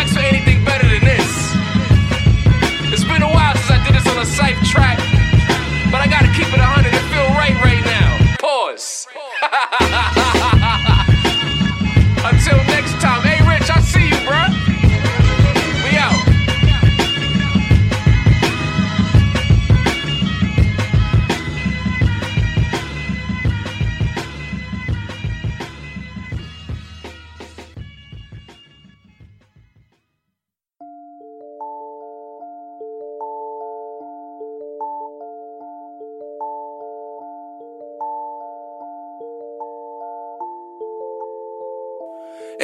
[0.01, 1.29] Ask for anything better than this.
[2.91, 4.97] It's been a while since I did this on a safe track,
[5.91, 8.09] but I gotta keep it 100 and feel right right now.
[8.39, 9.07] Pause.
[9.43, 10.40] Until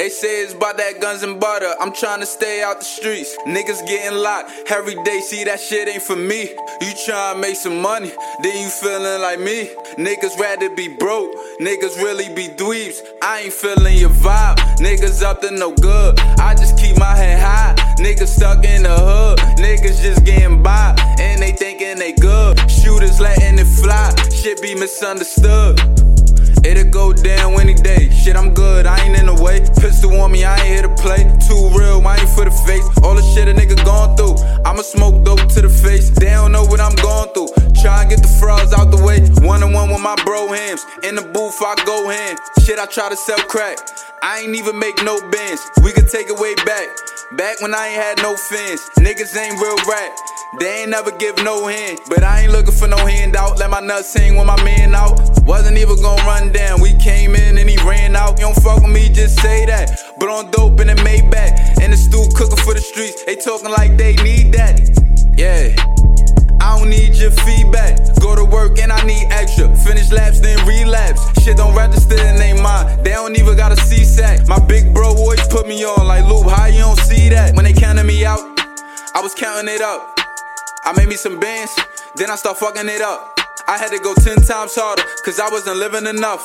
[0.08, 1.70] They say it's about that guns and butter.
[1.78, 3.36] I'm trying to stay out the streets.
[3.46, 5.20] Niggas getting locked every day.
[5.20, 6.48] See that shit ain't for me.
[6.80, 8.10] You trying to make some money,
[8.42, 9.68] then you feeling like me.
[9.98, 11.30] Niggas rather be broke.
[11.60, 13.02] Niggas really be dweebs.
[13.20, 14.56] I ain't feeling your vibe.
[14.80, 16.18] Niggas up to no good.
[16.40, 17.74] I just keep my head high.
[17.98, 19.40] Niggas stuck in the hood.
[19.58, 20.96] Niggas just getting by.
[21.20, 22.58] And they thinking they good.
[22.70, 24.08] Shooters letting it fly.
[24.30, 25.76] Shit be misunderstood.
[26.64, 28.10] It'll go down any day.
[28.10, 29.60] Shit, I'm good, I ain't in the way.
[29.80, 31.24] Pistol on me, I ain't here to play.
[31.46, 32.84] Too real, I ain't for the face.
[33.02, 34.36] All the shit a nigga gone through.
[34.64, 36.10] I'ma smoke dope to the face.
[36.10, 37.48] They don't know what I'm going through.
[37.80, 39.20] Try and get the frauds out the way.
[39.46, 40.84] One on one with my bro hams.
[41.04, 42.36] In the booth, I go ham.
[42.64, 43.78] Shit, I try to sell crack.
[44.22, 45.62] I ain't even make no bands.
[45.82, 46.88] We could take it way back.
[47.36, 48.80] Back when I ain't had no fans.
[48.98, 50.10] Niggas ain't real rap.
[50.56, 52.00] They ain't never give no hand.
[52.08, 53.58] But I ain't looking for no handout.
[53.58, 55.20] Let my nuts hang when my man out.
[55.44, 56.80] Wasn't even gonna run down.
[56.80, 58.38] We came in and he ran out.
[58.38, 59.90] You don't fuck with me, just say that.
[60.18, 61.82] But on dope in the Maybach.
[61.82, 63.24] And the stew cooking for the streets.
[63.24, 64.80] They talking like they need that.
[65.36, 65.74] Yeah.
[66.60, 67.98] I don't need your feedback.
[68.20, 69.68] Go to work and I need extra.
[69.76, 71.20] Finish laps, then relapse.
[71.42, 73.04] Shit don't register in they mind.
[73.04, 74.48] They don't even got a C-sack.
[74.48, 76.48] My big bro always put me on like Loop.
[76.48, 77.54] How you don't see that?
[77.54, 78.40] When they counted me out,
[79.14, 80.17] I was counting it up.
[80.88, 81.76] I made me some bands,
[82.16, 83.38] then I start fucking it up.
[83.68, 86.40] I had to go ten times harder, cause I wasn't living enough.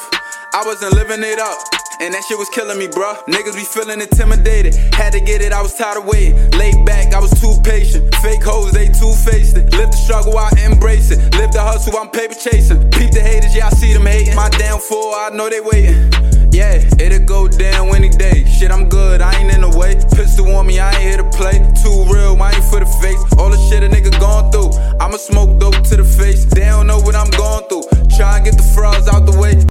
[0.52, 1.56] I wasn't living it up.
[2.02, 3.16] And that shit was killing me, bruh.
[3.24, 4.76] Niggas be feeling intimidated.
[5.00, 6.36] Had to get it, I was tired of waiting.
[6.60, 8.14] Laid back, I was too patient.
[8.16, 9.72] Fake hoes, they two faced it.
[9.72, 11.24] Live the struggle, I embrace it.
[11.40, 12.84] Live the hustle, I'm paper chasing.
[12.92, 14.36] Peep the haters, yeah, I see them hating.
[14.36, 16.12] My damn downfall, I know they waiting.
[16.54, 18.46] Yeah, it'll go down any day.
[18.46, 19.96] Shit, I'm good, I ain't in the way.
[20.14, 21.58] Pistol on me, I ain't here to play.
[21.82, 23.18] Too real, I ain't for the face.
[23.40, 24.72] All the shit a nigga gone through.
[25.02, 26.46] I'ma smoke dope to the face.
[26.46, 27.86] They don't know what I'm going through.
[28.16, 29.66] Try and get the frauds out the way.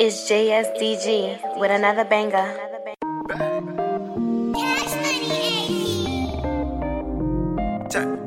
[0.00, 2.56] It's JSDG with another banger.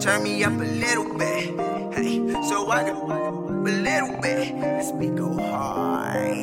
[0.07, 1.59] Turn, me up a little bit.
[1.93, 4.55] Hey, So I can a little bit.
[4.55, 6.37] Let's me go hard.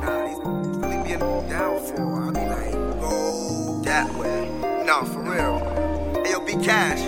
[0.00, 0.24] Nah,
[0.80, 1.12] really be
[1.50, 2.00] down for.
[2.00, 4.48] I be like, go that way.
[4.86, 5.75] Nah, for real.
[6.46, 7.02] Be cash.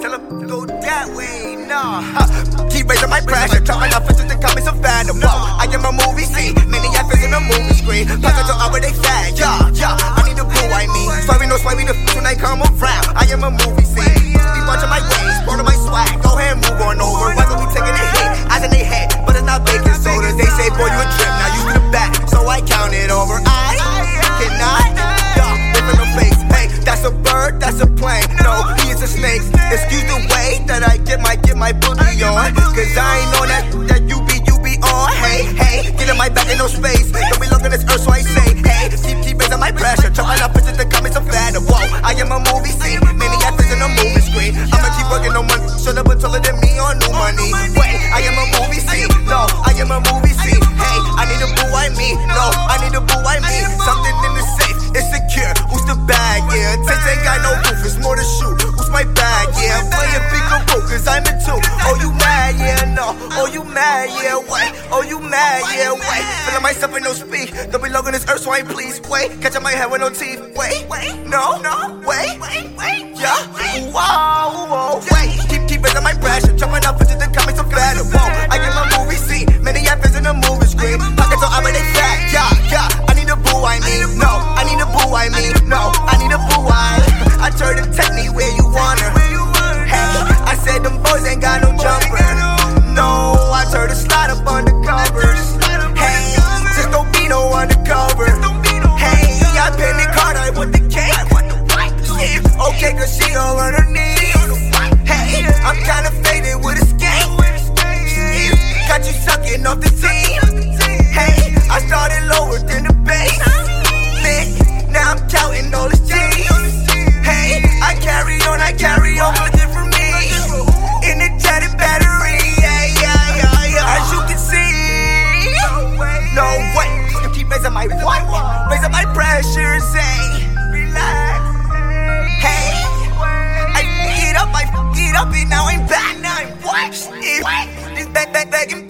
[0.00, 1.60] Tell him go that way.
[1.68, 2.00] Nah.
[2.72, 3.60] Keep raising my pressure.
[3.60, 5.20] Chopping off into the comments of fandom.
[5.20, 6.56] No, I am a movie scene.
[6.72, 8.08] Many actors in a movie screen.
[8.24, 9.36] Pass to over they fat.
[9.36, 9.96] Yeah, yeah.
[10.00, 11.12] I need a boo, I mean.
[11.28, 13.12] Swerving, no swerving the f when I come around.
[13.12, 14.32] I am a movie scene.
[14.32, 16.16] Be watching my ways, part of my swag.
[16.24, 17.36] Go ahead, move on over.
[17.36, 18.21] Why don't we taking a hit?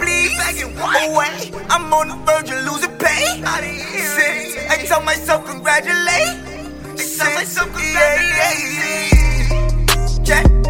[0.03, 1.51] Please, away.
[1.55, 3.43] Oh, I'm on the verge of losing pay.
[4.17, 6.37] Since I tell myself congratulate.
[6.99, 8.67] I tell myself congratulate.
[10.27, 10.62] Check, check.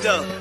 [0.00, 0.37] Fuck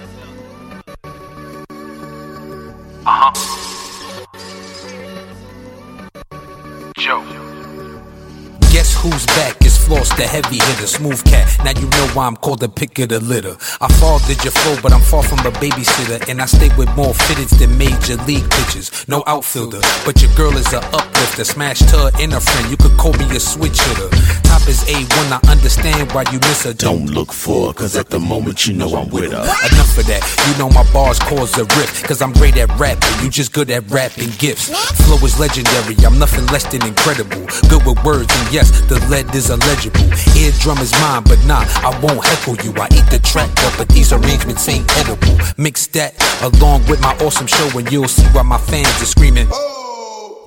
[10.17, 11.45] the heavy hitter, smooth cat.
[11.63, 13.55] Now you know why I'm called the pick of the litter.
[13.79, 16.27] I fathered your flow, but I'm far from a babysitter.
[16.27, 19.07] And I stay with more fitteds than major league pitchers.
[19.07, 21.45] No outfielder, but your girl is a uplifter.
[21.45, 24.09] Smashed her and a friend, you could call me a switch hitter.
[24.41, 26.73] Top is A1, I understand why you miss her.
[26.73, 29.45] Don't look for her, cause at the moment you know I'm with her.
[29.45, 30.25] Enough of that.
[30.49, 32.05] You know my bars cause a rift.
[32.05, 33.23] Cause I'm great at rapping.
[33.23, 34.69] You just good at rapping gifts.
[35.05, 35.95] Flow is legendary.
[36.03, 37.45] I'm nothing less than incredible.
[37.69, 40.06] Good with words, and yes, the lead is illegible.
[40.35, 42.73] Eardrum is mine, but nah, I won't heckle you.
[42.79, 45.37] I eat the track up, but these arrangements ain't edible.
[45.57, 49.47] Mix that along with my awesome show, and you'll see why my fans are screaming.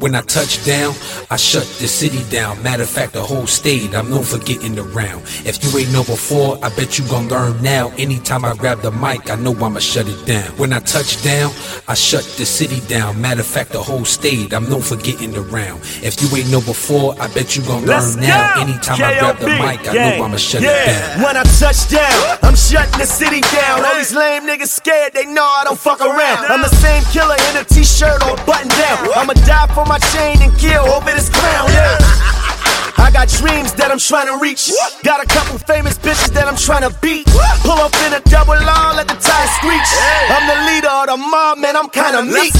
[0.00, 0.94] When I touch down,
[1.30, 2.62] I shut the city down.
[2.62, 5.20] Matter of fact, the whole state, I'm known for getting around.
[5.44, 7.92] If you ain't know before, I bet you gon' learn now.
[7.98, 10.56] Anytime I grab the mic, I know I'ma shut it down.
[10.56, 11.52] When I touch down,
[11.86, 13.20] I shut the city down.
[13.20, 15.82] Matter of fact, the whole state, I'm known for getting around.
[16.02, 18.62] If you ain't know before, I bet you gon' Let's learn now.
[18.62, 19.60] Anytime I grab the K.O.B.
[19.60, 20.18] mic, I gang.
[20.18, 20.70] know I'ma shut yeah.
[20.70, 21.22] it down.
[21.24, 23.84] When I touch down, I'm shutting the city down.
[23.84, 26.48] All these lame niggas scared, they know I don't fuck around.
[26.48, 29.12] I'm the same killer in a t-shirt or button down.
[29.14, 31.66] I'ma die for my chain and kill over this crown.
[31.74, 31.98] Yeah.
[33.02, 34.70] I got dreams that I'm trying to reach.
[35.02, 37.26] Got a couple famous bitches that I'm trying to beat.
[37.66, 39.90] Pull up in a double R, let the tires screech.
[40.30, 42.54] I'm the leader of the mob, man, I'm kinda meek.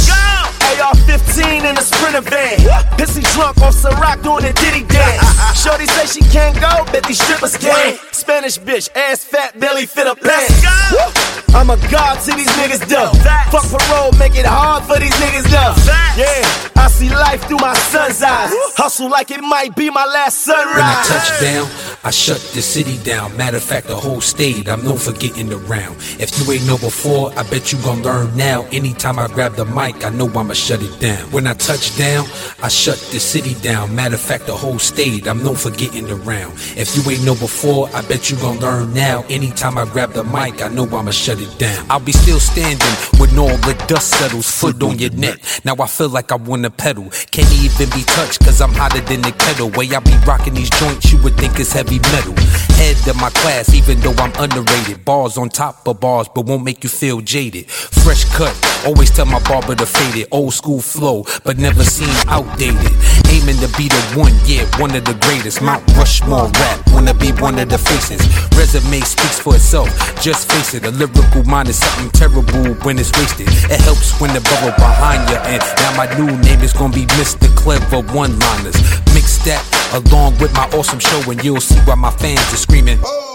[0.83, 2.59] AR 15 in a sprinter van.
[2.99, 5.23] Pissy drunk on Ciroc doing a Diddy dance.
[5.63, 7.95] Shorty say she can't go, bet these strippers can.
[8.21, 10.63] Spanish bitch, ass fat, belly fit a pants.
[11.55, 13.11] I'm a god to these niggas though.
[13.51, 15.75] Fuck parole, make it hard for these niggas though.
[16.21, 18.51] Yeah, I see life through my son's eyes.
[18.77, 20.75] Hustle like it might be my last sunrise.
[20.75, 21.69] When I touch down,
[22.05, 23.37] I shut the city down.
[23.37, 25.97] Matter of fact, the whole state, I'm known for getting around.
[26.19, 28.67] If you ain't know before, I bet you gon' learn now.
[28.71, 31.31] Anytime I grab the mic, I know I'ma shut it down.
[31.33, 32.27] When I touch down,
[32.63, 33.95] I shut the city down.
[33.95, 36.53] Matter of fact, the whole state, I'm known for getting around.
[36.77, 39.25] If you ain't know before, I bet you gon' learn now.
[39.31, 41.87] Anytime I grab the mic, I know I'ma shut it down.
[41.89, 44.51] I'll be still standing when all the dust settles.
[44.51, 45.39] Foot on your neck.
[45.65, 47.09] Now I feel like I wanna pedal.
[47.31, 49.71] Can't even be touched, cause I'm hotter than the kettle.
[49.71, 52.35] Way I be rocking these joints, you would think it's heavy metal.
[52.83, 55.05] Head of my class, even though I'm underrated.
[55.05, 57.71] Bars on top of bars, but won't make you feel jaded.
[57.71, 58.55] Fresh cut,
[58.85, 60.29] always tell my barber to fade it.
[60.33, 62.91] Old school flow, but never seem outdated.
[63.31, 65.63] Aiming to be the one, yeah, one of the greatest.
[65.63, 68.21] Mount Rushmore rap, wanna be one of the faces.
[68.59, 69.89] Resume speaks for itself,
[70.21, 70.85] just face it.
[70.85, 73.49] A lyrical mind is something terrible when it's wasted.
[73.71, 77.07] It helps when the bubble behind you, and now my new name is gonna be
[77.19, 77.47] Mr.
[77.55, 78.77] Clever One Liners.
[79.15, 79.63] Mix that
[79.95, 82.99] along with my awesome show, and you'll see why my fans are screaming.
[83.05, 83.30] Oh.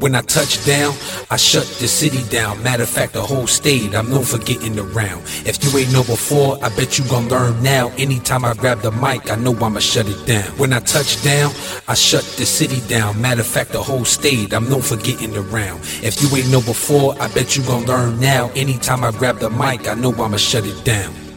[0.00, 0.94] When I touch down,
[1.30, 2.62] I shut the city down.
[2.62, 5.22] Matter of fact, the whole state, I'm known for getting around.
[5.44, 7.92] If you ain't know before, I bet you gon' learn now.
[7.98, 10.46] Anytime I grab the mic, I know I'ma shut it down.
[10.56, 11.52] When I touch down,
[11.86, 13.20] I shut the city down.
[13.20, 15.80] Matter of fact, the whole state, I'm known for getting around.
[16.02, 18.50] If you ain't know before, I bet you gon' learn now.
[18.56, 21.29] Anytime I grab the mic, I know I'ma shut it down.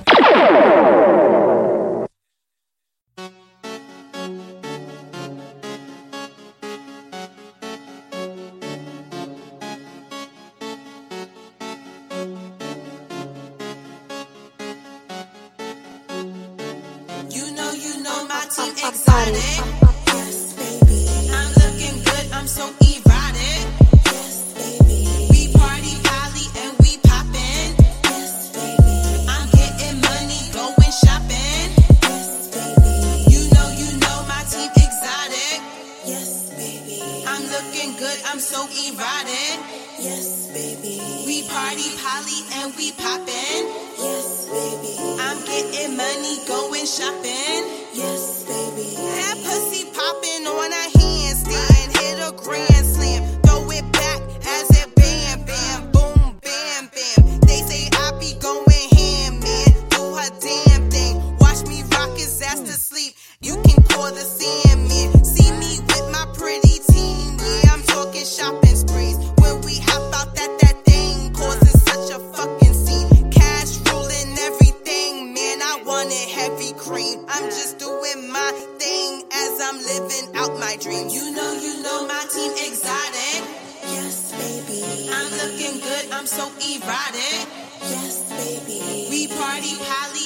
[80.94, 81.14] Dreams.
[81.16, 83.42] You know, you know my team exotic.
[83.84, 85.10] Yes, baby.
[85.12, 86.12] I'm looking good.
[86.12, 87.40] I'm so erotic.
[87.82, 89.08] Yes, baby.
[89.10, 90.23] We party Polly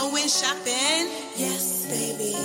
[0.00, 1.08] going shopping.
[1.36, 2.36] Yes, baby.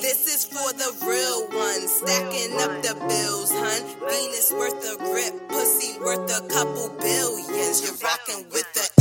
[0.00, 3.82] This is for the real ones, stacking up the bills, hun.
[4.08, 7.82] Venus worth a grip, pussy worth a couple billions.
[7.84, 8.93] You're rocking with the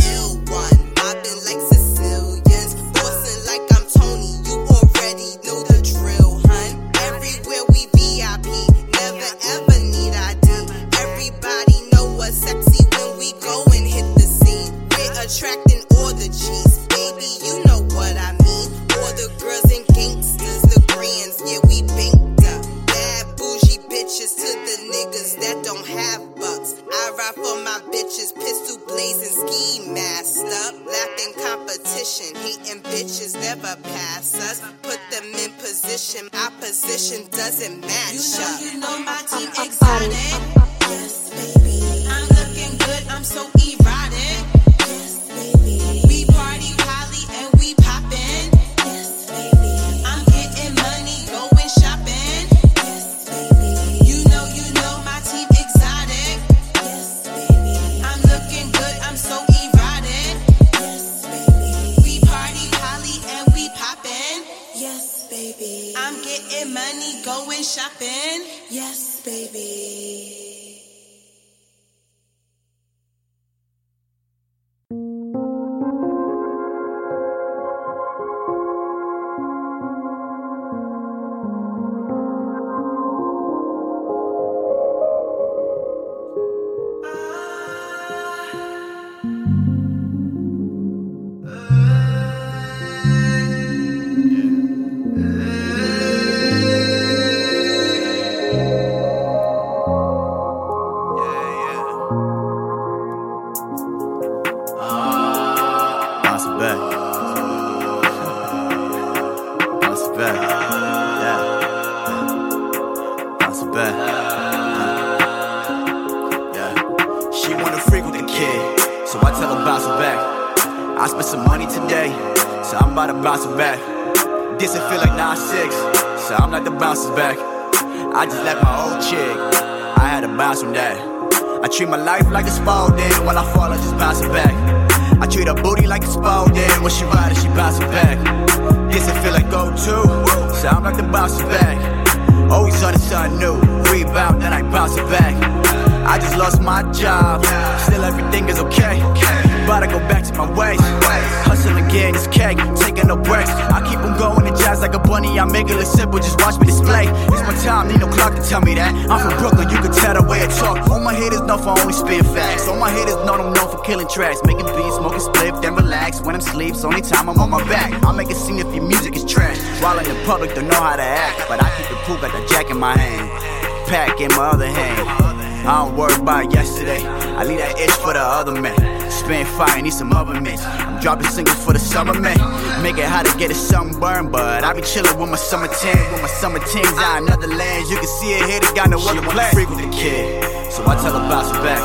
[174.38, 175.24] my other hand.
[175.64, 177.06] I don't worry about yesterday.
[177.06, 178.76] I leave that itch for the other man.
[179.10, 180.66] Spin fire, need some other mix.
[180.66, 182.38] I'm dropping singles for the summer man.
[182.84, 185.96] Make it hot to get a sunburn, but I be chillin' with my summer tan,
[186.12, 187.90] with my summer tings out in other lands.
[187.90, 189.54] You can see it here, they got no other plan.
[189.54, 191.80] Freak with the kid, so I tell her bounce back.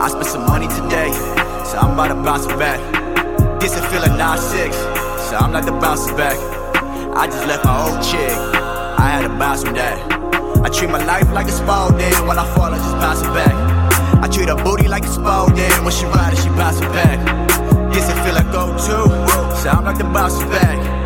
[0.00, 1.12] I spent some money today,
[1.64, 2.80] so I'm about to bounce back.
[3.60, 4.72] This it feel like 9-6,
[5.28, 6.36] so I'm like the bounce back.
[7.16, 8.32] I just left my old chick,
[8.98, 10.19] I had to bounce from that.
[10.62, 12.12] I treat my life like a Spalding.
[12.26, 13.54] When I fall, I just bounce it back.
[14.22, 15.72] I treat her booty like a Spalding.
[15.84, 17.18] When she ride it, she bounce it back.
[17.92, 19.56] This it feel like go to.
[19.56, 20.99] Sound like the bounce back.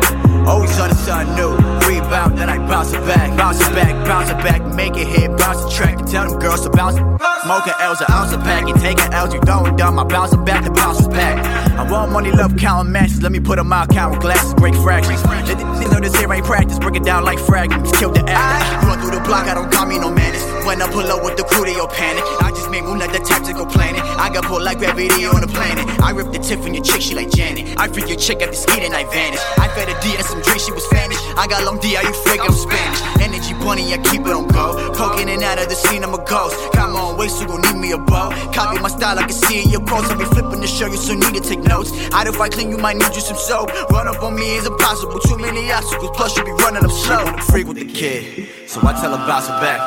[0.47, 1.55] Always on the sun new.
[1.87, 3.35] Rebound, then I bounce it back.
[3.37, 4.61] Bounce it back, bounce it back.
[4.75, 5.99] Make it hit, bounce the track.
[5.99, 6.95] And tell them girls to bounce.
[7.43, 8.67] Smoking L's, an ounce of pack.
[8.67, 9.99] You taking L's, you throwing dumb.
[9.99, 11.43] I bounce it back, the bounce is back.
[11.77, 13.21] I want money, love counting matches.
[13.21, 15.21] Let me put them out, counting glasses, break fractions.
[15.23, 16.79] They, they know this here ain't practice.
[16.79, 17.91] Break it down like fragments.
[17.97, 18.87] Kill the actor.
[18.87, 20.43] Run through the block, I don't call me no menace.
[20.65, 22.23] When I pull up with the crew, they all panic.
[22.41, 22.51] I
[22.81, 24.01] make the tactical planet.
[24.19, 25.85] I got pulled like gravity on the planet.
[26.01, 27.77] I rip the tip from your chick, she like Janet.
[27.79, 29.39] I freak your chick at the and I vanish.
[29.57, 31.21] I fed a D and some drink, she was famished.
[31.37, 32.41] I got long D, are you fake?
[32.43, 32.99] I'm Spanish.
[33.21, 34.93] Energy bunny, I keep it on go.
[34.93, 36.55] Poking in out of the scene, I'm a ghost.
[36.73, 38.31] Come on, wait, so gon' need me a bow.
[38.51, 40.09] Copy my style, I can see in your quotes.
[40.09, 41.91] I be flipping to show you, so need to take notes.
[42.11, 43.71] I'd if I clean, you might need you some soap.
[43.91, 46.11] Run up on me is impossible, too many obstacles.
[46.15, 47.23] Plus, you be running up slow.
[47.23, 49.79] I'm freak with the kid, so I tell her bounce back.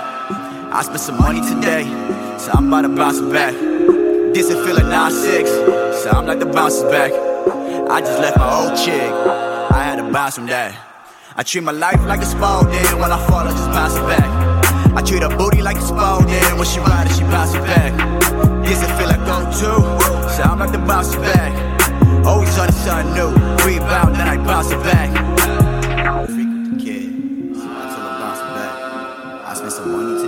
[0.70, 1.84] I spent some money today,
[2.38, 3.54] so I'm about to bounce back.
[4.32, 7.12] This is feeling 9-6, so I'm like the bounces back.
[7.90, 9.10] I just left my old chick,
[9.72, 10.74] I had to bounce from that.
[11.36, 14.28] I treat my life like a small Spalding, when I fall I just bounce back.
[14.96, 17.92] I treat her booty like a small Spalding, when she ride it she bounce back.
[18.64, 19.70] This it feel like go to,
[20.30, 21.52] so I'm like the bounces back.
[22.26, 23.30] Always on the sun new,
[23.64, 25.10] rebound then I bounce it back.
[26.26, 27.86] Freak the kid, so I
[28.20, 28.72] bounce back.
[29.48, 30.27] I spent some money today,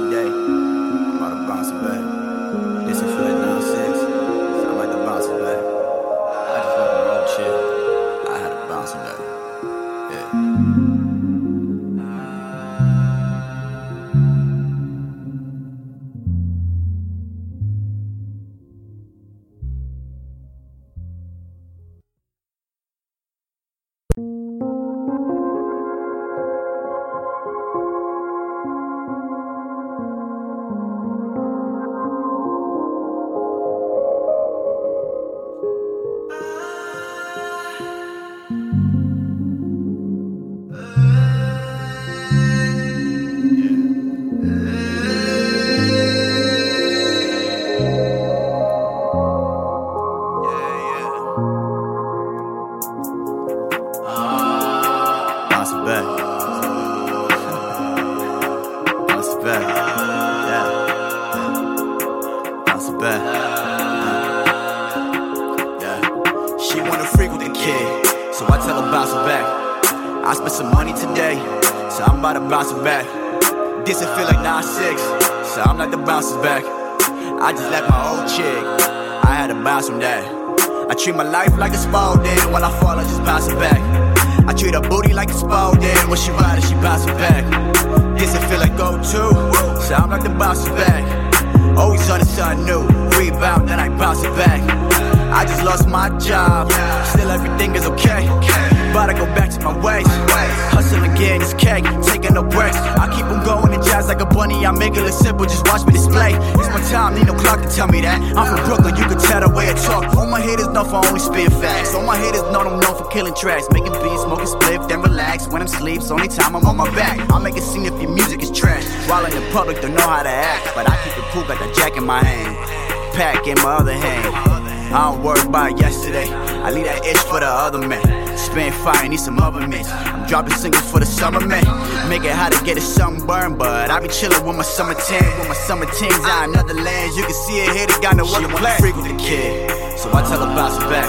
[126.63, 128.05] I leave that itch for the other man.
[128.37, 129.85] Spend fire, need some other men.
[129.87, 131.65] I'm dropping singles for the summer man.
[132.09, 135.25] Make it hard to get a sunburn, but I be chillin' with my summer tan,
[135.39, 137.17] with my summer teens out in other lands.
[137.17, 138.79] You can see it here, they got no other plan.
[138.79, 141.09] Freak with the kid, so I tell her bounce back.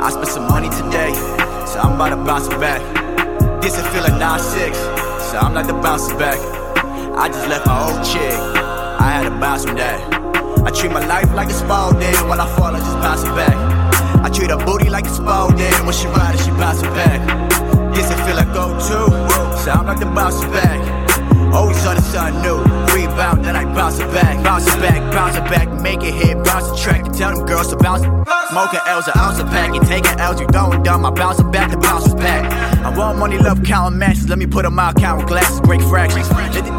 [0.00, 1.12] I spent some money today,
[1.68, 2.80] so I'm about to bounce it back.
[3.60, 4.74] This it feel like 9-6,
[5.30, 6.40] so I'm like the bounce back.
[7.14, 8.32] I just left my old chick,
[8.98, 10.00] I had to bounce from that.
[10.64, 13.71] I treat my life like a day, while I fall, I just bounce it back.
[14.20, 15.72] I treat her booty like a Spalding.
[15.86, 17.20] When she ride it, she bounce it back.
[17.94, 19.10] Yes, it feel like go-to.
[19.58, 20.80] Sound like the bounce back.
[21.52, 22.58] Always on the sun new.
[22.94, 24.42] Rebound, then I bounce it back.
[24.42, 25.68] Bounce it back, bounce it back.
[25.82, 27.04] Make it hit, bounce the track.
[27.04, 28.02] And tell them girls to bounce.
[28.50, 29.74] Smoking L's, an ounce of pack.
[29.74, 31.04] And taking L's, you throwing dumb.
[31.04, 32.50] I bounce it back, the bounce is back.
[32.82, 34.28] I want money, love counting matches.
[34.28, 36.28] Let me put my account with glasses, break fractions.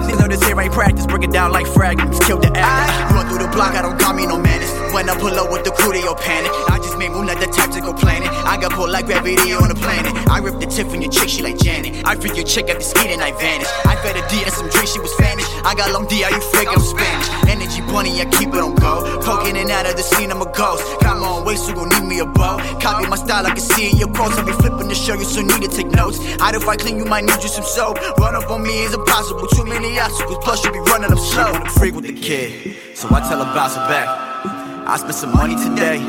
[0.07, 1.05] These know this here ain't practice.
[1.05, 2.19] Break it down like fragments.
[2.25, 3.15] Kill the actor.
[3.15, 4.82] Run through the block, I don't call me no manners.
[4.93, 6.53] When I pull up with the crew, they all panic.
[6.69, 8.29] I just made moonlight the tactical planet.
[8.29, 10.13] I got pulled like gravity on the planet.
[10.29, 12.05] I rip the tip from your chick, she like Janet.
[12.05, 13.65] I freak your chick at the speed and I vanish.
[13.89, 15.49] I fed a D and some drink, she was vanished.
[15.65, 17.25] I got long D, how you figure I'm Spanish?
[17.49, 19.01] Energy bunny, I keep it on go.
[19.25, 20.85] Poking in out of the scene, I'm a ghost.
[21.01, 22.61] Got my own way, so gon' need me a bow.
[22.77, 24.37] Copy my style, I can see in your quotes.
[24.37, 26.21] I be flipping the show you, so need to take notes.
[26.37, 27.97] I'd if I clean, you might need you some soap.
[28.21, 30.37] Run up on me is impossible, too many obstacles.
[30.45, 31.49] Plus, you be running up slow.
[31.49, 34.22] I'm freak with the kid, so I tell her bounce it back.
[34.85, 35.99] I spent some money today,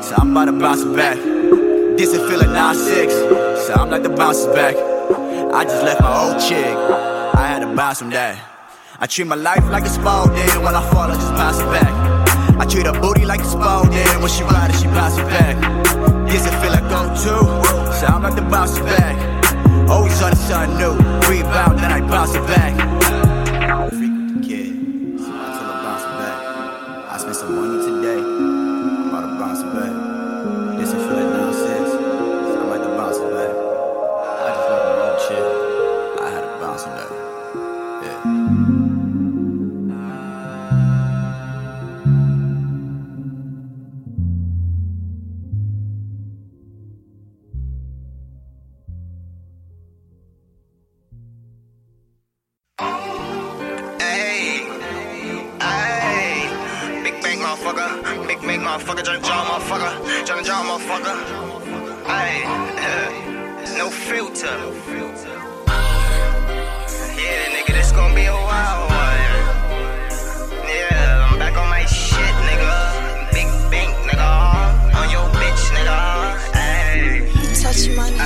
[0.00, 1.18] so I'm about to bounce back.
[1.98, 4.74] This is feeling 9-6, so I'm like the bounces back.
[5.52, 8.40] I just left my old chick, I had to bounce from that.
[8.98, 11.92] I treat my life like a Spalding, when I fall, I just bounce back.
[12.58, 15.56] I treat her booty like a Spalding, when she ride it, she bounce back.
[16.26, 17.36] This it feel like go-to,
[18.00, 19.14] so I'm like the bounces back.
[19.90, 20.96] Always on the sun new,
[21.28, 22.72] rebound, then I bounce it back.
[23.90, 24.71] Freak the kid,
[57.52, 58.26] motherfucker.
[58.26, 59.02] Big bang, motherfucker.
[59.02, 59.92] Tryna draw, motherfucker.
[60.26, 61.16] Tryna draw, motherfucker.
[62.04, 63.08] Ayy, yeah.
[63.58, 64.56] Uh, no filter.
[67.16, 68.90] Yeah, nigga, this gon' be a wild
[77.92, 78.21] money.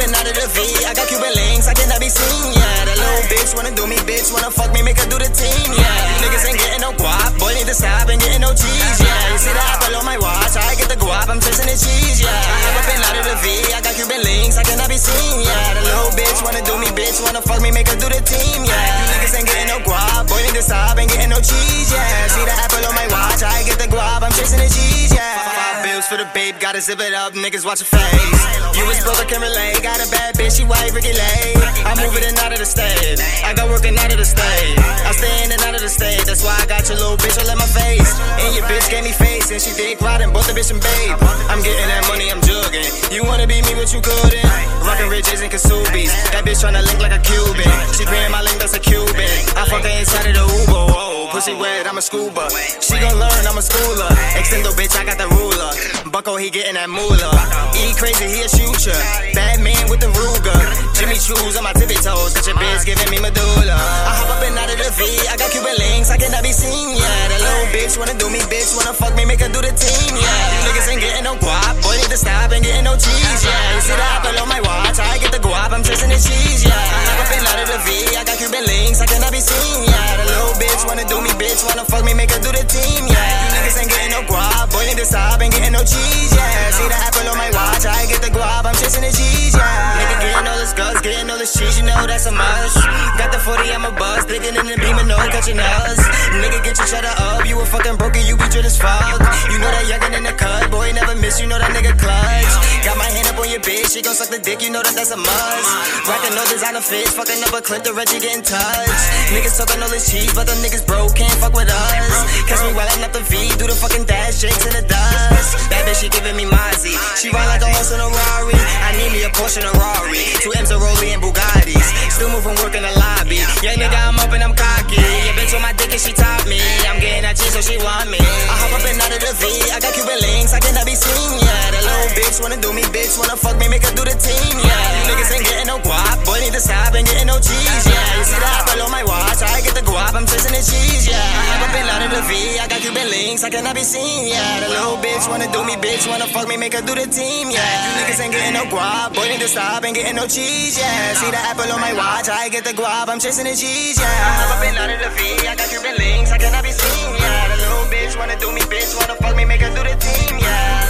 [0.00, 0.64] And out of the V.
[0.88, 2.56] I got Cuban links, I cannot be seen.
[2.56, 5.28] Yeah, that little bitch wanna do me, bitch wanna fuck me, make her do the
[5.28, 5.68] team.
[5.76, 8.96] Yeah, you niggas ain't getting no guap, boy need to stop and getting no cheese.
[8.96, 11.76] Yeah, you see the apple on my watch, I get the guap, I'm chasing the
[11.76, 12.16] cheese.
[12.16, 13.46] Yeah, I hop up and out of the V.
[13.76, 15.44] I got Cuban links, I cannot be seen.
[15.44, 18.24] Yeah, that little bitch wanna do me, bitch wanna fuck me, make her do the
[18.24, 18.64] team.
[18.64, 21.92] Yeah, you niggas ain't getting no guap, boy need to stop and getting no cheese.
[21.92, 25.12] Yeah, see the apple on my watch, I get the guap, I'm chasing the cheese.
[25.12, 28.39] Yeah, five bills for the babe, gotta zip it up, niggas watch your face.
[28.76, 29.82] You was broke, I relate.
[29.82, 31.54] Got a bad bitch, she white, Ricky Lay.
[31.84, 33.18] I'm moving in out of the state.
[33.44, 34.78] I got working out of the state.
[34.78, 36.22] I stay in out of the state.
[36.24, 38.14] That's why I got your little bitch all in my face.
[38.38, 41.18] And your bitch gave me face, and she dick riding both the bitch and babe.
[41.50, 42.86] I'm getting that money, I'm jugging.
[43.10, 44.46] You wanna be me, but you couldn't.
[44.86, 46.14] Rockin' riches and Kasubis.
[46.30, 47.68] That bitch tryna link like a Cuban.
[47.96, 49.30] She paying my link, that's a Cuban.
[49.58, 50.84] I fuck her inside of the Uber.
[50.94, 52.50] Whoa, pussy wet, I'm a scuba.
[52.82, 54.10] She gon' learn, I'm a schooler.
[54.34, 55.70] Extendo bitch, I got the ruler.
[56.10, 57.32] Bucko, he getting that moolah.
[57.78, 58.98] E crazy, he a shooter.
[59.32, 60.58] Bad man with the Ruger.
[60.98, 62.34] Jimmy Choo's on my tippy toes.
[62.34, 63.78] Got your bitch giving me medulla.
[63.78, 65.06] I hop up and out of the V.
[65.30, 67.30] I got Cuban links, I cannot be seen, yeah.
[67.30, 68.74] That little bitch wanna do me, bitch.
[68.74, 70.66] Wanna fuck me, make her do the team, yeah.
[70.66, 71.78] You niggas ain't getting no guap.
[71.80, 73.78] Boy, need to stop and getting no cheese, yeah.
[73.78, 74.98] You see the apple on my watch.
[74.98, 76.74] I get the guap, I'm chasing the cheese, yeah.
[76.74, 77.88] I hop up and out of the V.
[78.18, 80.18] I got Cuban links, I cannot be seen, yeah.
[80.18, 81.62] That little bitch wanna do me, bitch.
[81.64, 83.16] Wanna fuck me, make her do the team, yeah.
[83.44, 84.72] You niggas ain't getting no guap.
[84.72, 86.70] Boy, to stop and getting no cheese, yeah.
[86.72, 87.84] See the apple on my watch.
[87.84, 89.98] I get the guap, I'm chasing the cheese, yeah.
[90.00, 92.76] Nigga getting all this guts, getting all this cheese, you know that's a must.
[93.16, 94.24] Got the 40, I'm a buzz.
[94.24, 95.98] Digging in the beam and no catching us.
[96.40, 97.46] Nigga, get your shutter up.
[97.46, 99.20] You a fucking broken, you be dread as fuck.
[99.50, 102.52] You know that youngin' in the cut, boy, never miss, you know that nigga clutch.
[102.84, 104.94] Got my hand up on your bitch, she gon' suck the dick, you know that
[104.94, 105.70] that's a must.
[106.06, 109.02] Rockin' no designer fits, fucking up a clip, the Reggie getting touched.
[109.34, 112.16] Niggas talking all this cheese, but them niggas broke, can't fuck with us.
[112.46, 115.70] Catch me I'm up the V, do the fucking dash, shakes in the dust.
[115.70, 116.98] Bad bitch, she giving me Mozzie.
[117.16, 118.58] She ride like a horse in a Rari.
[118.58, 120.34] I need me a Porsche and a Rari.
[120.42, 122.09] Two M's a Rollie and Bugattis.
[122.20, 123.40] Still moving, work in the lobby.
[123.64, 125.00] Young nigga, I'm up and I'm cocky.
[125.00, 126.60] Your bitch on my dick and she top me.
[126.84, 128.20] I'm getting that cheese, so she want me.
[128.20, 129.48] I hop up and out of the V.
[129.72, 131.72] I got Cuban links, I cannot be seen, yeah.
[131.72, 133.16] The little bitch wanna do me, bitch.
[133.16, 134.68] Wanna fuck me, make her do the team, yeah.
[134.68, 136.20] You niggas ain't getting no guap.
[136.28, 138.20] Boy, need to stop and getting no cheese, yeah.
[138.20, 139.40] You see the apple on my watch.
[139.40, 141.16] I get the guap, I'm chasing the cheese, yeah.
[141.16, 142.32] I hop up and out of the V.
[142.60, 144.60] I got Cuban links, I cannot be seen, yeah.
[144.60, 146.04] The little bitch wanna do me, bitch.
[146.04, 147.64] Wanna fuck me, make her do the team, yeah.
[147.64, 149.16] You niggas ain't getting no guap.
[149.16, 151.16] Boy, need to stop and getting no cheese, yeah.
[151.16, 152.09] See the apple on my watch.
[152.10, 154.04] I try to get the guap, I'm chasing the cheese, yeah.
[154.04, 155.46] I hop up and out of the V.
[155.46, 157.48] I got Cuban links, I cannot be seen, yeah.
[157.48, 158.98] The little bitch wanna do me, bitch.
[158.98, 160.82] Wanna fuck me, make her do the team, yeah.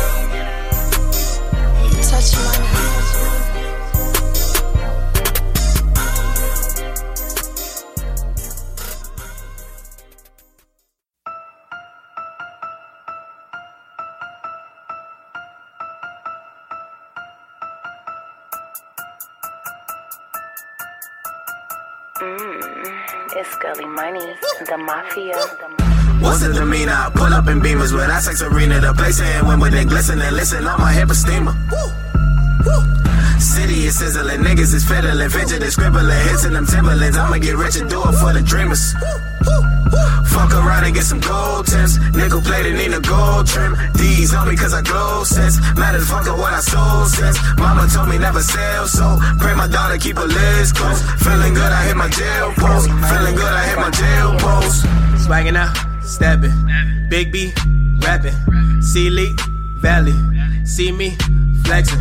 [2.08, 2.69] Touch money.
[23.40, 24.36] It's Gully Money,
[24.66, 25.34] the Mafia.
[26.20, 26.92] What's the demeanor?
[26.92, 28.80] I pull up in beamers with that sex arena.
[28.80, 31.56] The place ain't win with it glisten and listen on my hip a steamer.
[33.40, 37.16] City is sizzling, niggas is fiddling, fidgeting, scribbling, hits in them Timberlands.
[37.16, 38.92] I'ma get rich and do it for the dreamers.
[40.30, 41.98] Fuck around and get some gold tips.
[42.14, 43.76] Nickel plated, need a gold trim.
[43.94, 45.58] D's on me cause I glow sense.
[45.76, 47.38] Matters fuck up what I sold sense.
[47.58, 51.02] Mama told me never sell, so pray my daughter keep her lids close.
[51.24, 52.88] Feeling good, I hit my jail post.
[52.88, 54.84] Feeling good, I hit my jail post.
[55.26, 56.54] Swagging out, stepping.
[57.08, 57.52] Big B,
[58.00, 58.36] rapping.
[58.82, 59.40] C Elite,
[59.80, 60.14] Valley.
[60.64, 61.16] See me,
[61.70, 62.00] flexing.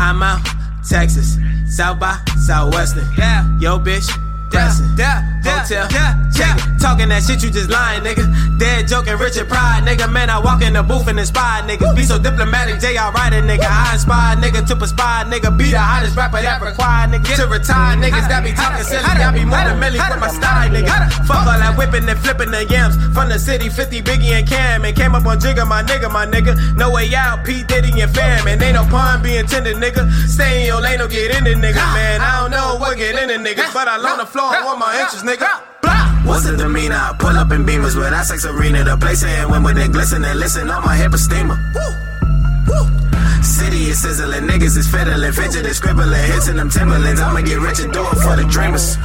[0.00, 0.44] I'm out,
[0.90, 1.38] Texas.
[1.68, 3.06] South by Southwestern.
[3.16, 3.46] Yeah.
[3.60, 4.10] Yo, bitch,
[4.54, 4.86] dancing.
[4.96, 5.88] Yeah, Hotel,
[6.32, 6.74] check it.
[6.80, 8.24] Talking that shit, you just lying, nigga.
[8.58, 10.10] Dead joking, Richard Pryor, nigga.
[10.12, 11.96] Man, I walk in the booth and inspire niggas.
[11.96, 13.12] Be so diplomatic, J.R.
[13.12, 13.64] Writer, nigga.
[13.64, 15.56] I inspire nigga to perspire, nigga.
[15.56, 17.36] Be the hottest rapper that require, nigga.
[17.36, 19.04] To retire, niggas that be talking silly.
[19.04, 20.92] I be more than Millie with my style, nigga.
[21.24, 22.96] Fuck all that whipping and flipping the yams.
[23.16, 24.84] From the city, 50 Biggie and Cam.
[24.84, 26.54] And came up on Jigga, my nigga, my nigga.
[26.76, 27.64] No way out, P.
[27.64, 28.46] Diddy and fam.
[28.46, 30.04] And ain't no pun be intended, nigga.
[30.28, 31.80] Stay in your lane, don't get in it, nigga.
[31.96, 33.72] Man, I don't know what get in it, niggas.
[33.72, 35.48] But I on the floor, I want my inches, nigga.
[36.26, 36.96] What's the demeanor?
[36.96, 38.82] I pull up in beamers with that sex arena.
[38.84, 41.56] The place ain't win with it glisten and listen on my hip a steamer.
[43.64, 47.18] City is sizzling, niggas is fiddling, fidgeting, scribbling, hits in them Timberlands.
[47.18, 48.96] I'ma get rich and do it for the dreamers.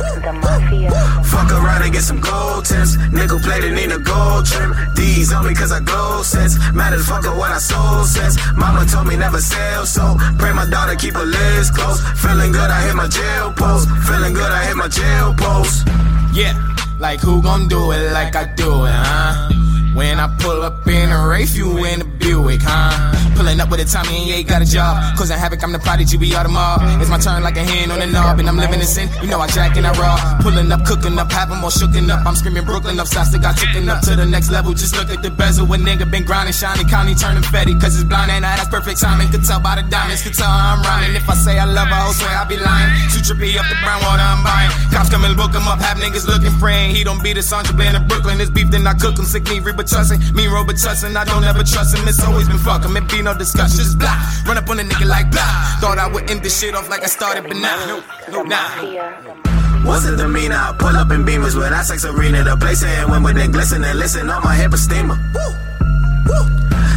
[1.32, 2.98] Fuck around and get some gold tips.
[3.14, 4.76] Nickel plated, need a gold trim.
[4.96, 6.60] D's on me cause I glow sense.
[6.74, 8.36] Matters fuck up what I sold sense.
[8.58, 12.04] Mama told me never sell, so pray my daughter keep her lids close.
[12.20, 13.88] Feeling good, I hit my jail post.
[14.12, 15.88] Feeling good, I hit my jail post.
[16.36, 16.52] Yeah,
[17.00, 19.79] like who gon' do it like I do it, huh?
[20.00, 23.12] When I pull up in a Wraith, you in a Buick, huh?
[23.36, 24.96] Pulling up with a Tommy and you ain't got a job.
[25.18, 26.80] Causing havoc, I'm the prodigy, we all the mob.
[27.04, 29.12] It's my turn like a hand on the knob, and I'm living in sin.
[29.22, 30.16] You know I jack and I raw.
[30.40, 32.26] Pulling up, cooking up, have 'em all shooken up.
[32.26, 34.72] I'm screaming Brooklyn up, shots that got chicken up to the next level.
[34.74, 35.68] Just look at the bezel.
[35.68, 37.76] A nigga been grinding, shining, county turning fetty.
[37.76, 39.28] Cause it's blind and I, that's perfect timing.
[39.28, 41.14] Could tell by the diamonds, could tell I'm rhyming.
[41.14, 42.90] If I say I love her, I'll swear I be lying.
[43.12, 44.72] Too trippy up the brown water, I'm buying.
[44.96, 46.96] Cops come and book 'em up, have niggas looking, praying.
[46.96, 48.40] He don't be the Sandra Band of Brooklyn.
[48.40, 49.26] It's beef, then I cook 'em.
[49.26, 50.20] Sick me, but trusting.
[50.36, 51.16] Me, Robert Trusting.
[51.16, 52.08] I don't ever trust him.
[52.08, 52.96] It's always been fuck him.
[52.96, 53.78] It be no discussion.
[53.78, 54.16] Just blah.
[54.46, 55.44] Run up on a nigga like blah.
[55.82, 58.02] Thought I would end this shit off like I started, but nah.
[58.46, 59.50] Nah.
[59.84, 60.56] What's the demeanor?
[60.56, 62.44] I pull up in beamers with that sex arena.
[62.44, 65.18] The place ain't win with it glisten and listen on my hip steamer.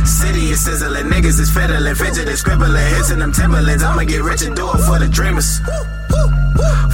[0.04, 3.82] City is sizzling, niggas is fiddling, fidgeting, scribbling, hits in them Timberlands.
[3.82, 5.60] I'ma get rich and do it for the dreamers.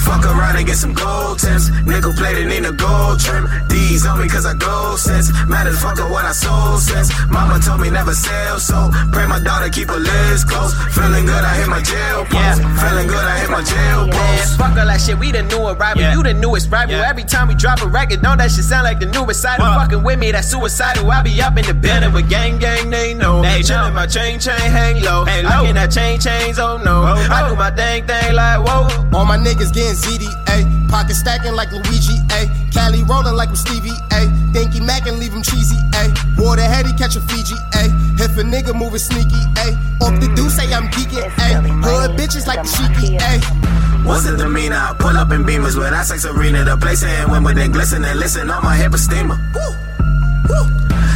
[0.05, 1.71] Fuck around and get some gold tips.
[1.85, 3.49] Nickel plated, in a gold trim.
[3.69, 5.31] D's on me cause I gold sense.
[5.49, 7.11] Matter the fuck of what I sold since.
[7.31, 10.75] Mama told me never sell, so pray my daughter keep her lids close.
[10.95, 12.63] Feeling good, I hit my jail post.
[12.81, 14.59] Feeling good, I hit my jail Man, post.
[14.59, 16.03] fuck all that shit, we the new arrival.
[16.03, 16.95] You the newest rival.
[16.95, 19.59] Every time we drop a record, don't that shit sound like the newest side.
[19.59, 21.11] Fucking with me, that's suicidal.
[21.11, 23.43] I be up in the building with gang, gang, they know.
[23.43, 25.25] They chillin' my chain, chain, hang low.
[25.25, 27.03] hang I cannot change chains, oh no.
[27.03, 28.89] Oh, I do my dang thing like whoa.
[29.17, 30.65] All my niggas getting ZD, ayy.
[30.89, 32.49] Pocket stacking like Luigi, ayy.
[32.73, 34.29] Cali rolling like I'm Stevie, ayy.
[34.53, 36.11] Dinky Mac and leave him cheesy, ayy.
[36.39, 37.91] Water heady, catch a Fiji, ayy.
[38.21, 39.75] If a nigga moving sneaky, ayy.
[40.01, 41.71] Off the do say I'm geeking, ayy.
[41.85, 43.79] Hood bitches like the sheeky, ayy.
[44.05, 44.77] What's the demeanor?
[44.77, 46.65] I pull up in beamers with I sex arena.
[46.65, 49.37] The place ain't but then glisten and listen on my hip a steamer.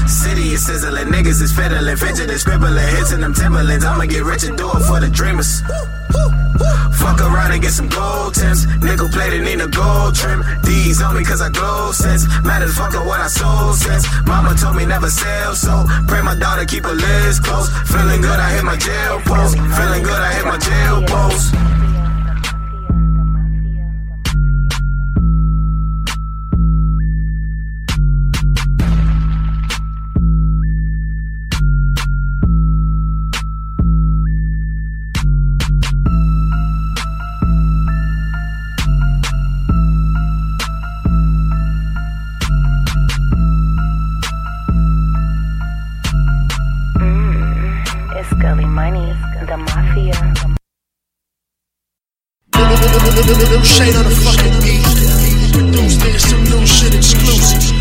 [0.06, 3.84] City is sizzling, niggas is fiddling, fidgeting, scribbling, hits in them Timberlands.
[3.84, 5.62] I'ma get rich and do it for the dreamers.
[7.02, 8.66] Fuck around and get some gold tips.
[8.80, 10.44] Nickel plated, need a gold trim.
[10.62, 12.26] D's on me cause I glow sense.
[12.44, 14.06] Matter the fuck what I sold since.
[14.26, 17.68] Mama told me never sell, so pray my daughter keep her lids close.
[17.90, 19.56] Feeling good, I hit my jail post.
[19.56, 21.54] Feeling good, I hit my jail post.
[53.38, 55.52] Little shade on the fucking beat.
[55.52, 57.71] Produce this, some new shit exclusive.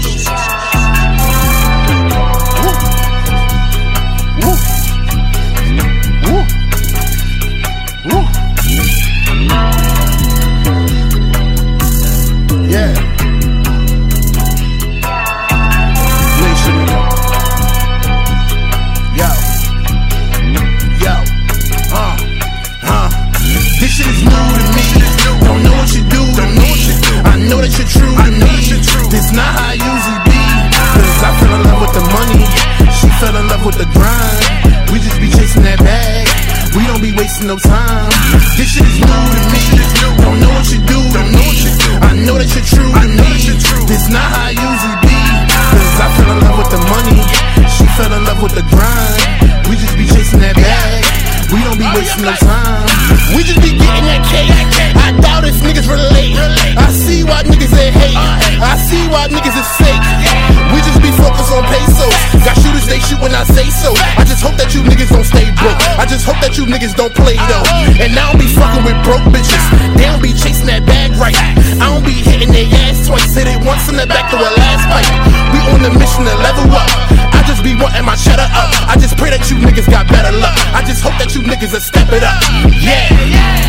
[81.62, 82.42] That niggas will step it up.
[82.82, 83.06] Yeah,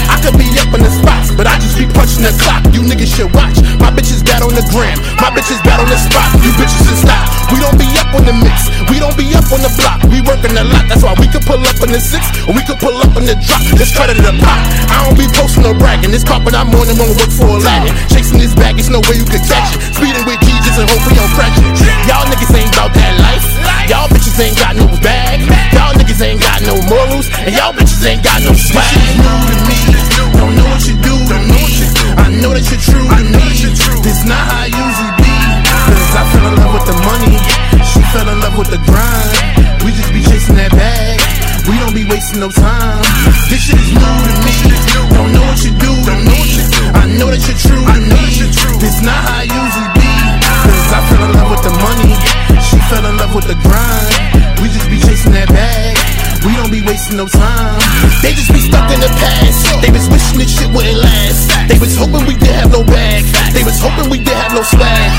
[0.09, 2.65] I could be up in the spots, but I just be punching the clock.
[2.73, 3.61] You niggas should watch.
[3.81, 4.97] My bitches bad on the gram.
[5.21, 6.25] My bitches bad on the spot.
[6.41, 7.29] You bitches should stop.
[7.53, 8.73] We don't be up on the mix.
[8.89, 10.09] We don't be up on the block.
[10.09, 10.89] We working a lot.
[10.89, 13.29] That's why we could pull up in the six or we could pull up in
[13.29, 13.61] the drop.
[13.77, 14.61] Let's cut it the pop.
[14.89, 16.13] I don't be posting or bragging.
[16.13, 17.93] This carpet I'm on and won't work for a Aladdin.
[18.09, 19.81] Chasing this bag, it's no way you could catch it.
[19.93, 21.69] Speeding with just and hope don't crash it.
[22.09, 23.45] Y'all niggas ain't about that life.
[23.91, 25.45] Y'all bitches ain't got no bag.
[25.77, 25.92] Y'all
[26.23, 27.27] ain't got no morals.
[27.43, 28.87] And y'all bitches ain't got no swag.
[28.87, 29.79] Is new to me.
[30.39, 31.15] Don't know what you do.
[31.27, 31.87] Don't know you.
[32.17, 33.47] I know that you're true to me.
[34.07, 35.35] This not how I usually be.
[35.91, 37.35] Cause I fell in love with the money.
[37.83, 39.83] She fell in love with the grind.
[39.85, 41.19] We just be chasing that bag.
[41.69, 43.12] We don't be wasting no time.
[59.23, 59.59] Past.
[59.83, 61.55] They was wishing this shit wouldn't last.
[61.71, 63.23] They was hoping we didn't have no bag.
[63.55, 65.11] They was hoping we didn't have no swag.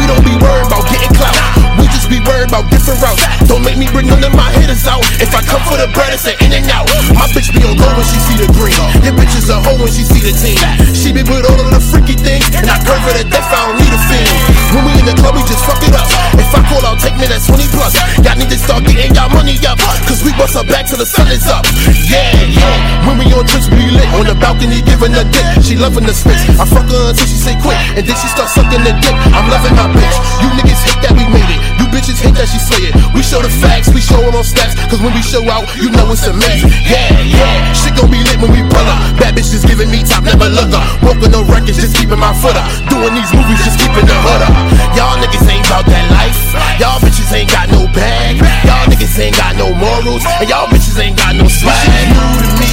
[0.00, 1.36] We don't be worried about getting clout.
[1.76, 3.22] We just be worried about different routes.
[3.48, 5.04] Don't make me bring none of my hitters out.
[5.20, 6.88] If I come for the bread, it's an in and out.
[7.12, 8.76] My bitch be on go when she see the green.
[9.04, 10.58] Your bitch is a hoe when she see the team.
[10.96, 12.48] She be with all of the freaky things.
[12.56, 14.28] And I curve her to death, I don't need a fiend.
[14.72, 16.08] When we in the club, we just fuck it up.
[16.38, 17.92] If I call out, take me that 20 plus.
[18.24, 19.78] Y'all need to start getting y'all money up.
[20.22, 21.66] We bust her back till the sun is up.
[22.06, 23.06] Yeah, yeah.
[23.10, 24.06] When we on trips, we lit.
[24.14, 25.46] On the balcony, giving a dick.
[25.66, 26.46] She loving the space.
[26.58, 27.74] I fuck her until she say quit.
[27.98, 29.16] And then she start sucking the dick.
[29.34, 30.16] I'm loving my bitch.
[30.38, 31.60] You niggas hate that we made it.
[31.82, 32.94] You bitches hate that she slay it.
[33.18, 34.78] We show the facts, we show it on steps.
[34.86, 36.70] Cause when we show out, you know it's amazing.
[36.86, 37.74] Yeah, yeah.
[37.74, 38.98] Shit gon' be lit when we pull up.
[39.18, 40.86] Bad bitches giving me top, never look up.
[41.02, 42.66] Broken no records, just keeping my foot up.
[42.86, 44.54] Doing these movies, just keeping the hood up.
[44.94, 46.38] Y'all niggas ain't about that life.
[46.78, 47.02] Y'all
[47.34, 48.36] ain't got no bag.
[48.64, 50.22] Y'all niggas ain't got no morals.
[50.40, 52.08] And y'all bitches ain't got no swag.
[52.12, 52.70] New to me.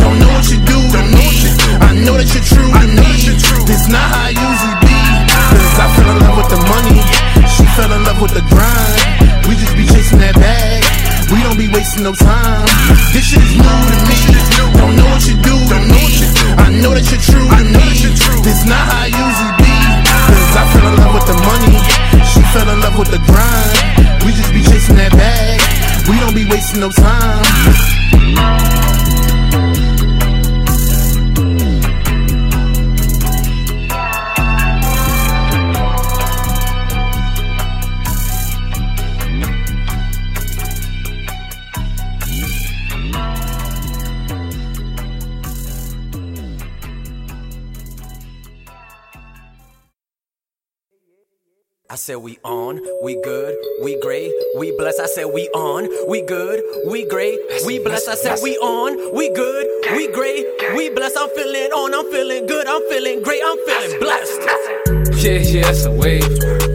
[0.00, 1.28] Don't know what you do to me.
[1.80, 3.10] I know that you're true to me.
[3.64, 4.96] This not how I usually be.
[5.32, 7.00] Cause I fell in love with the money.
[7.48, 9.48] She fell in love with the grind.
[9.48, 10.84] We just be chasing that bag.
[11.32, 12.68] We don't be wasting no time.
[13.16, 14.20] This shit is new to me.
[14.76, 16.04] Don't know what you do to me.
[16.60, 17.86] I know that you're true to me.
[18.44, 19.74] This not how I usually be.
[20.28, 22.33] Cause I fell in love with the money.
[22.54, 24.24] Fell in love with the grind.
[24.24, 25.58] We just be chasing that bag.
[26.08, 28.73] We don't be wasting no time.
[52.04, 55.00] Said we on, we good, we great, we blessed.
[55.00, 58.08] I said we on, we good, we great, we blessed.
[58.08, 60.44] I said we on, we good, we great,
[60.76, 61.16] we blessed.
[61.18, 65.03] I'm feeling on, I'm feeling good, I'm feeling great, I'm feeling blessed.
[65.24, 66.22] Yeah, yeah, it's a wave.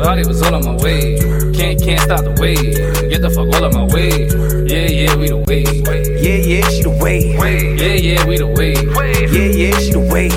[0.02, 1.20] Thought it was all on my way.
[1.54, 2.74] Can't, can't stop the wave.
[3.08, 4.26] Get the fuck all on my way.
[4.66, 5.86] Yeah, yeah, we the wave.
[6.18, 7.38] Yeah, yeah, she the wave.
[7.78, 8.90] Yeah, yeah, we the wave.
[9.32, 10.34] Yeah, yeah, she the wave.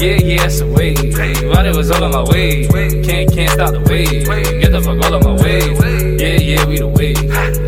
[0.00, 0.96] Yeah, yeah, it's a wave.
[1.52, 2.66] Thought it was all on my way.
[3.04, 4.24] Can't, can't stop the wave.
[4.24, 5.60] Get the fuck all on my way.
[6.16, 7.22] Yeah, yeah, we the wave.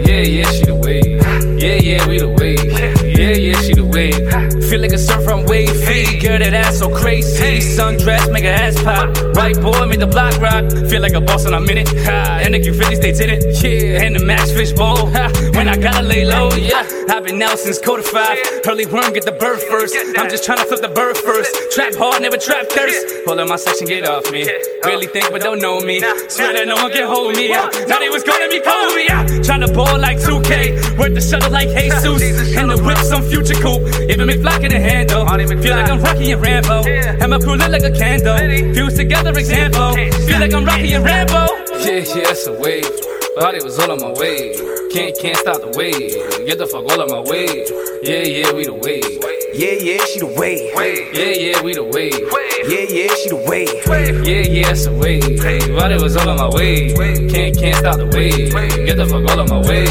[0.08, 1.51] Yeah, yeah, she the wave.
[1.62, 2.58] Yeah, yeah, we the wave.
[3.06, 4.18] Yeah, yeah, she the wave.
[4.66, 6.20] Feel like a surf from wave feet.
[6.20, 7.62] Girl, that ass so crazy.
[7.62, 9.14] Sundress, make her ass pop.
[9.36, 10.66] White boy, make the block rock.
[10.90, 11.86] Feel like a boss in a minute.
[12.02, 13.44] Ha, and the Q50 stays in it.
[13.62, 15.06] Yeah, and the max fish bowl.
[15.14, 16.82] Ha, when I gotta lay low, yeah.
[17.08, 18.38] I've been out since five.
[18.66, 19.94] Early worm, get the bird first.
[20.18, 21.54] I'm just trying to flip the bird first.
[21.76, 23.06] Trap hard, never trap thirst.
[23.24, 24.50] Pull up my section, get off me.
[24.82, 26.00] Really think, but don't know me.
[26.26, 27.50] Swear that no one can hold me.
[27.50, 28.98] Now they was gonna be cold.
[28.98, 29.22] Yeah.
[29.46, 30.98] Trying to ball like 2K.
[30.98, 32.56] Work the shuttle like Jesus.
[32.56, 33.84] And the whip some future coupe.
[34.10, 35.26] Even McFly can handle.
[35.62, 36.82] Feel like I'm Rocky and Rambo.
[36.88, 38.36] And my crew lit like a candle.
[38.74, 39.94] Fuse together example.
[40.26, 41.46] Feel like I'm Rocky and Rambo.
[41.84, 42.84] Yeah, yeah, it's a wave.
[43.38, 44.54] Thought it was all on my way.
[44.92, 46.46] Can't, can't stop the wave.
[46.46, 47.64] Get the fuck all on my way.
[48.02, 49.41] Yeah, yeah, we the wave.
[49.54, 50.72] Yeah, yeah, she the wave.
[51.12, 52.16] Yeah, yeah, we the wave.
[52.72, 53.68] Yeah, yeah, she the wave.
[54.24, 55.22] Yeah, yeah, it's a wave.
[55.76, 56.88] Thought it was all on my way.
[57.28, 58.50] Can't, can't stop the wave.
[58.86, 59.84] Get the fuck all on my way.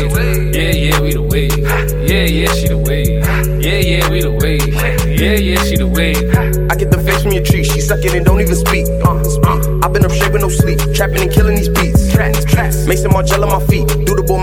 [0.50, 1.60] Yeah, yeah, we the wave.
[2.10, 3.22] Yeah, yeah, she the wave.
[3.62, 4.74] Yeah, yeah, we the wave.
[4.74, 6.18] Yeah, yeah, she the wave.
[6.72, 8.88] I get the face from your tree, she suck it and don't even speak.
[9.06, 12.02] Uh, uh, I've been up straight with no sleep, trapping and killing these beats.
[12.88, 14.42] Maison Margiela my feet, do the ball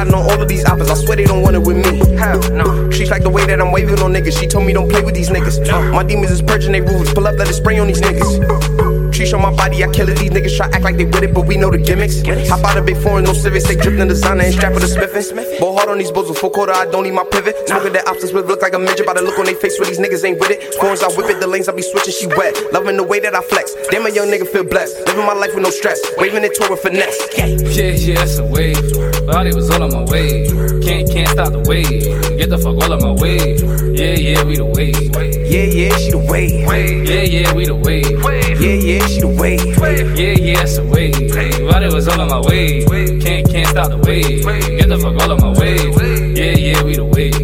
[0.00, 1.98] Sliding on all of these apples, I swear they don't want it with me.
[2.16, 2.90] Hell no.
[2.90, 4.40] She's like the way that I'm waving on niggas.
[4.40, 5.68] She told me don't play with these niggas.
[5.68, 8.79] Uh, my demons is purging they roofs, pull up, let it spray on these niggas.
[9.20, 10.16] Trees on my body, I kill it.
[10.16, 12.24] These niggas try act like they with it, but we know the gimmicks.
[12.48, 13.68] Hop out of big foreign, no civics.
[13.68, 15.60] They dripped in designer and strap with a smithing.
[15.60, 17.68] Ball hard on these bulls with full quarter, I don't need my pivot.
[17.68, 19.04] Smoking that options with look like a midget.
[19.04, 20.72] By the look on their face where these niggas ain't with it.
[20.80, 22.56] Foreigns, I whip it, the lanes I be switching, she wet.
[22.72, 23.74] Loving the way that I flex.
[23.90, 24.96] Damn, a young nigga feel blessed.
[25.06, 26.00] Living my life with no stress.
[26.16, 27.20] Waving it toward finesse.
[27.36, 28.80] Yeah, yeah, that's a wave.
[28.80, 30.48] It was all on my way.
[30.80, 32.08] Can't, can't stop the wave.
[32.38, 33.60] Get the fuck all on my way.
[33.92, 34.96] Yeah, yeah, we the wave.
[35.44, 36.64] Yeah, yeah, she the wave.
[37.04, 38.60] Yeah, yeah, we the wave.
[38.60, 39.66] Yeah, yeah, she the wave.
[40.16, 41.14] Yeah, yeah, it's a wave.
[41.16, 42.84] It was all on my way.
[43.20, 44.44] Can't, can't stop the wave.
[44.44, 45.76] Get the fuck all on my way.
[46.34, 47.40] Yeah, yeah, we the wave.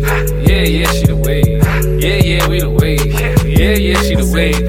[0.47, 1.63] Yeah, yeah, she the wave.
[2.01, 3.07] Yeah, yeah, we the wave.
[3.45, 4.63] Yeah, yeah, she the wave.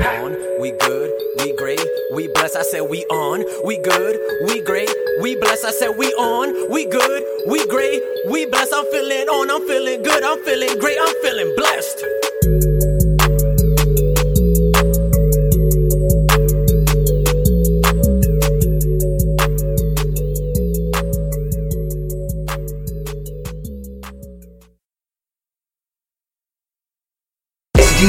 [0.60, 1.82] We good, we great,
[2.14, 2.56] we blessed.
[2.56, 4.18] I said we on, we good,
[4.48, 4.90] we great,
[5.22, 5.66] we blessed.
[5.66, 8.74] I said we on, we good, we great, we blessed.
[8.74, 12.87] I'm feeling on, I'm feeling good, I'm feeling great, I'm feeling blessed.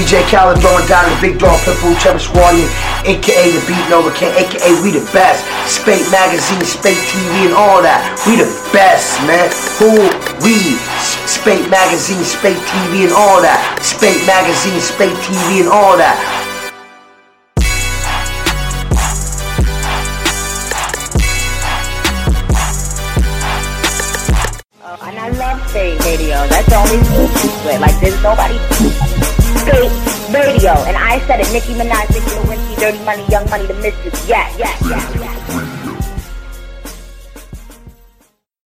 [0.09, 2.65] DJ Khaled throwing down the big dog Pitbull Trevor Squallion,
[3.05, 5.45] aka the Beat Nova King, aka we the best.
[5.69, 8.01] Spate Magazine, Spate TV, and all that.
[8.25, 9.53] We the best, man.
[9.77, 10.09] Who
[10.41, 10.81] we?
[11.29, 13.61] Spate Magazine, Spate TV, and all that.
[13.85, 16.17] Spate Magazine, Spate TV, and all that.
[25.05, 26.49] And I love Spate Radio.
[26.49, 27.77] That's the only with.
[27.79, 29.08] Like, there's nobody.
[29.57, 29.93] Spate
[30.35, 30.73] Radio.
[30.85, 31.51] And I said it.
[31.53, 34.29] Nicki Minaj, Nicki Lewinsky, Dirty Money, Young Money, the Mistress.
[34.29, 35.68] Yeah, yeah, yeah, yeah.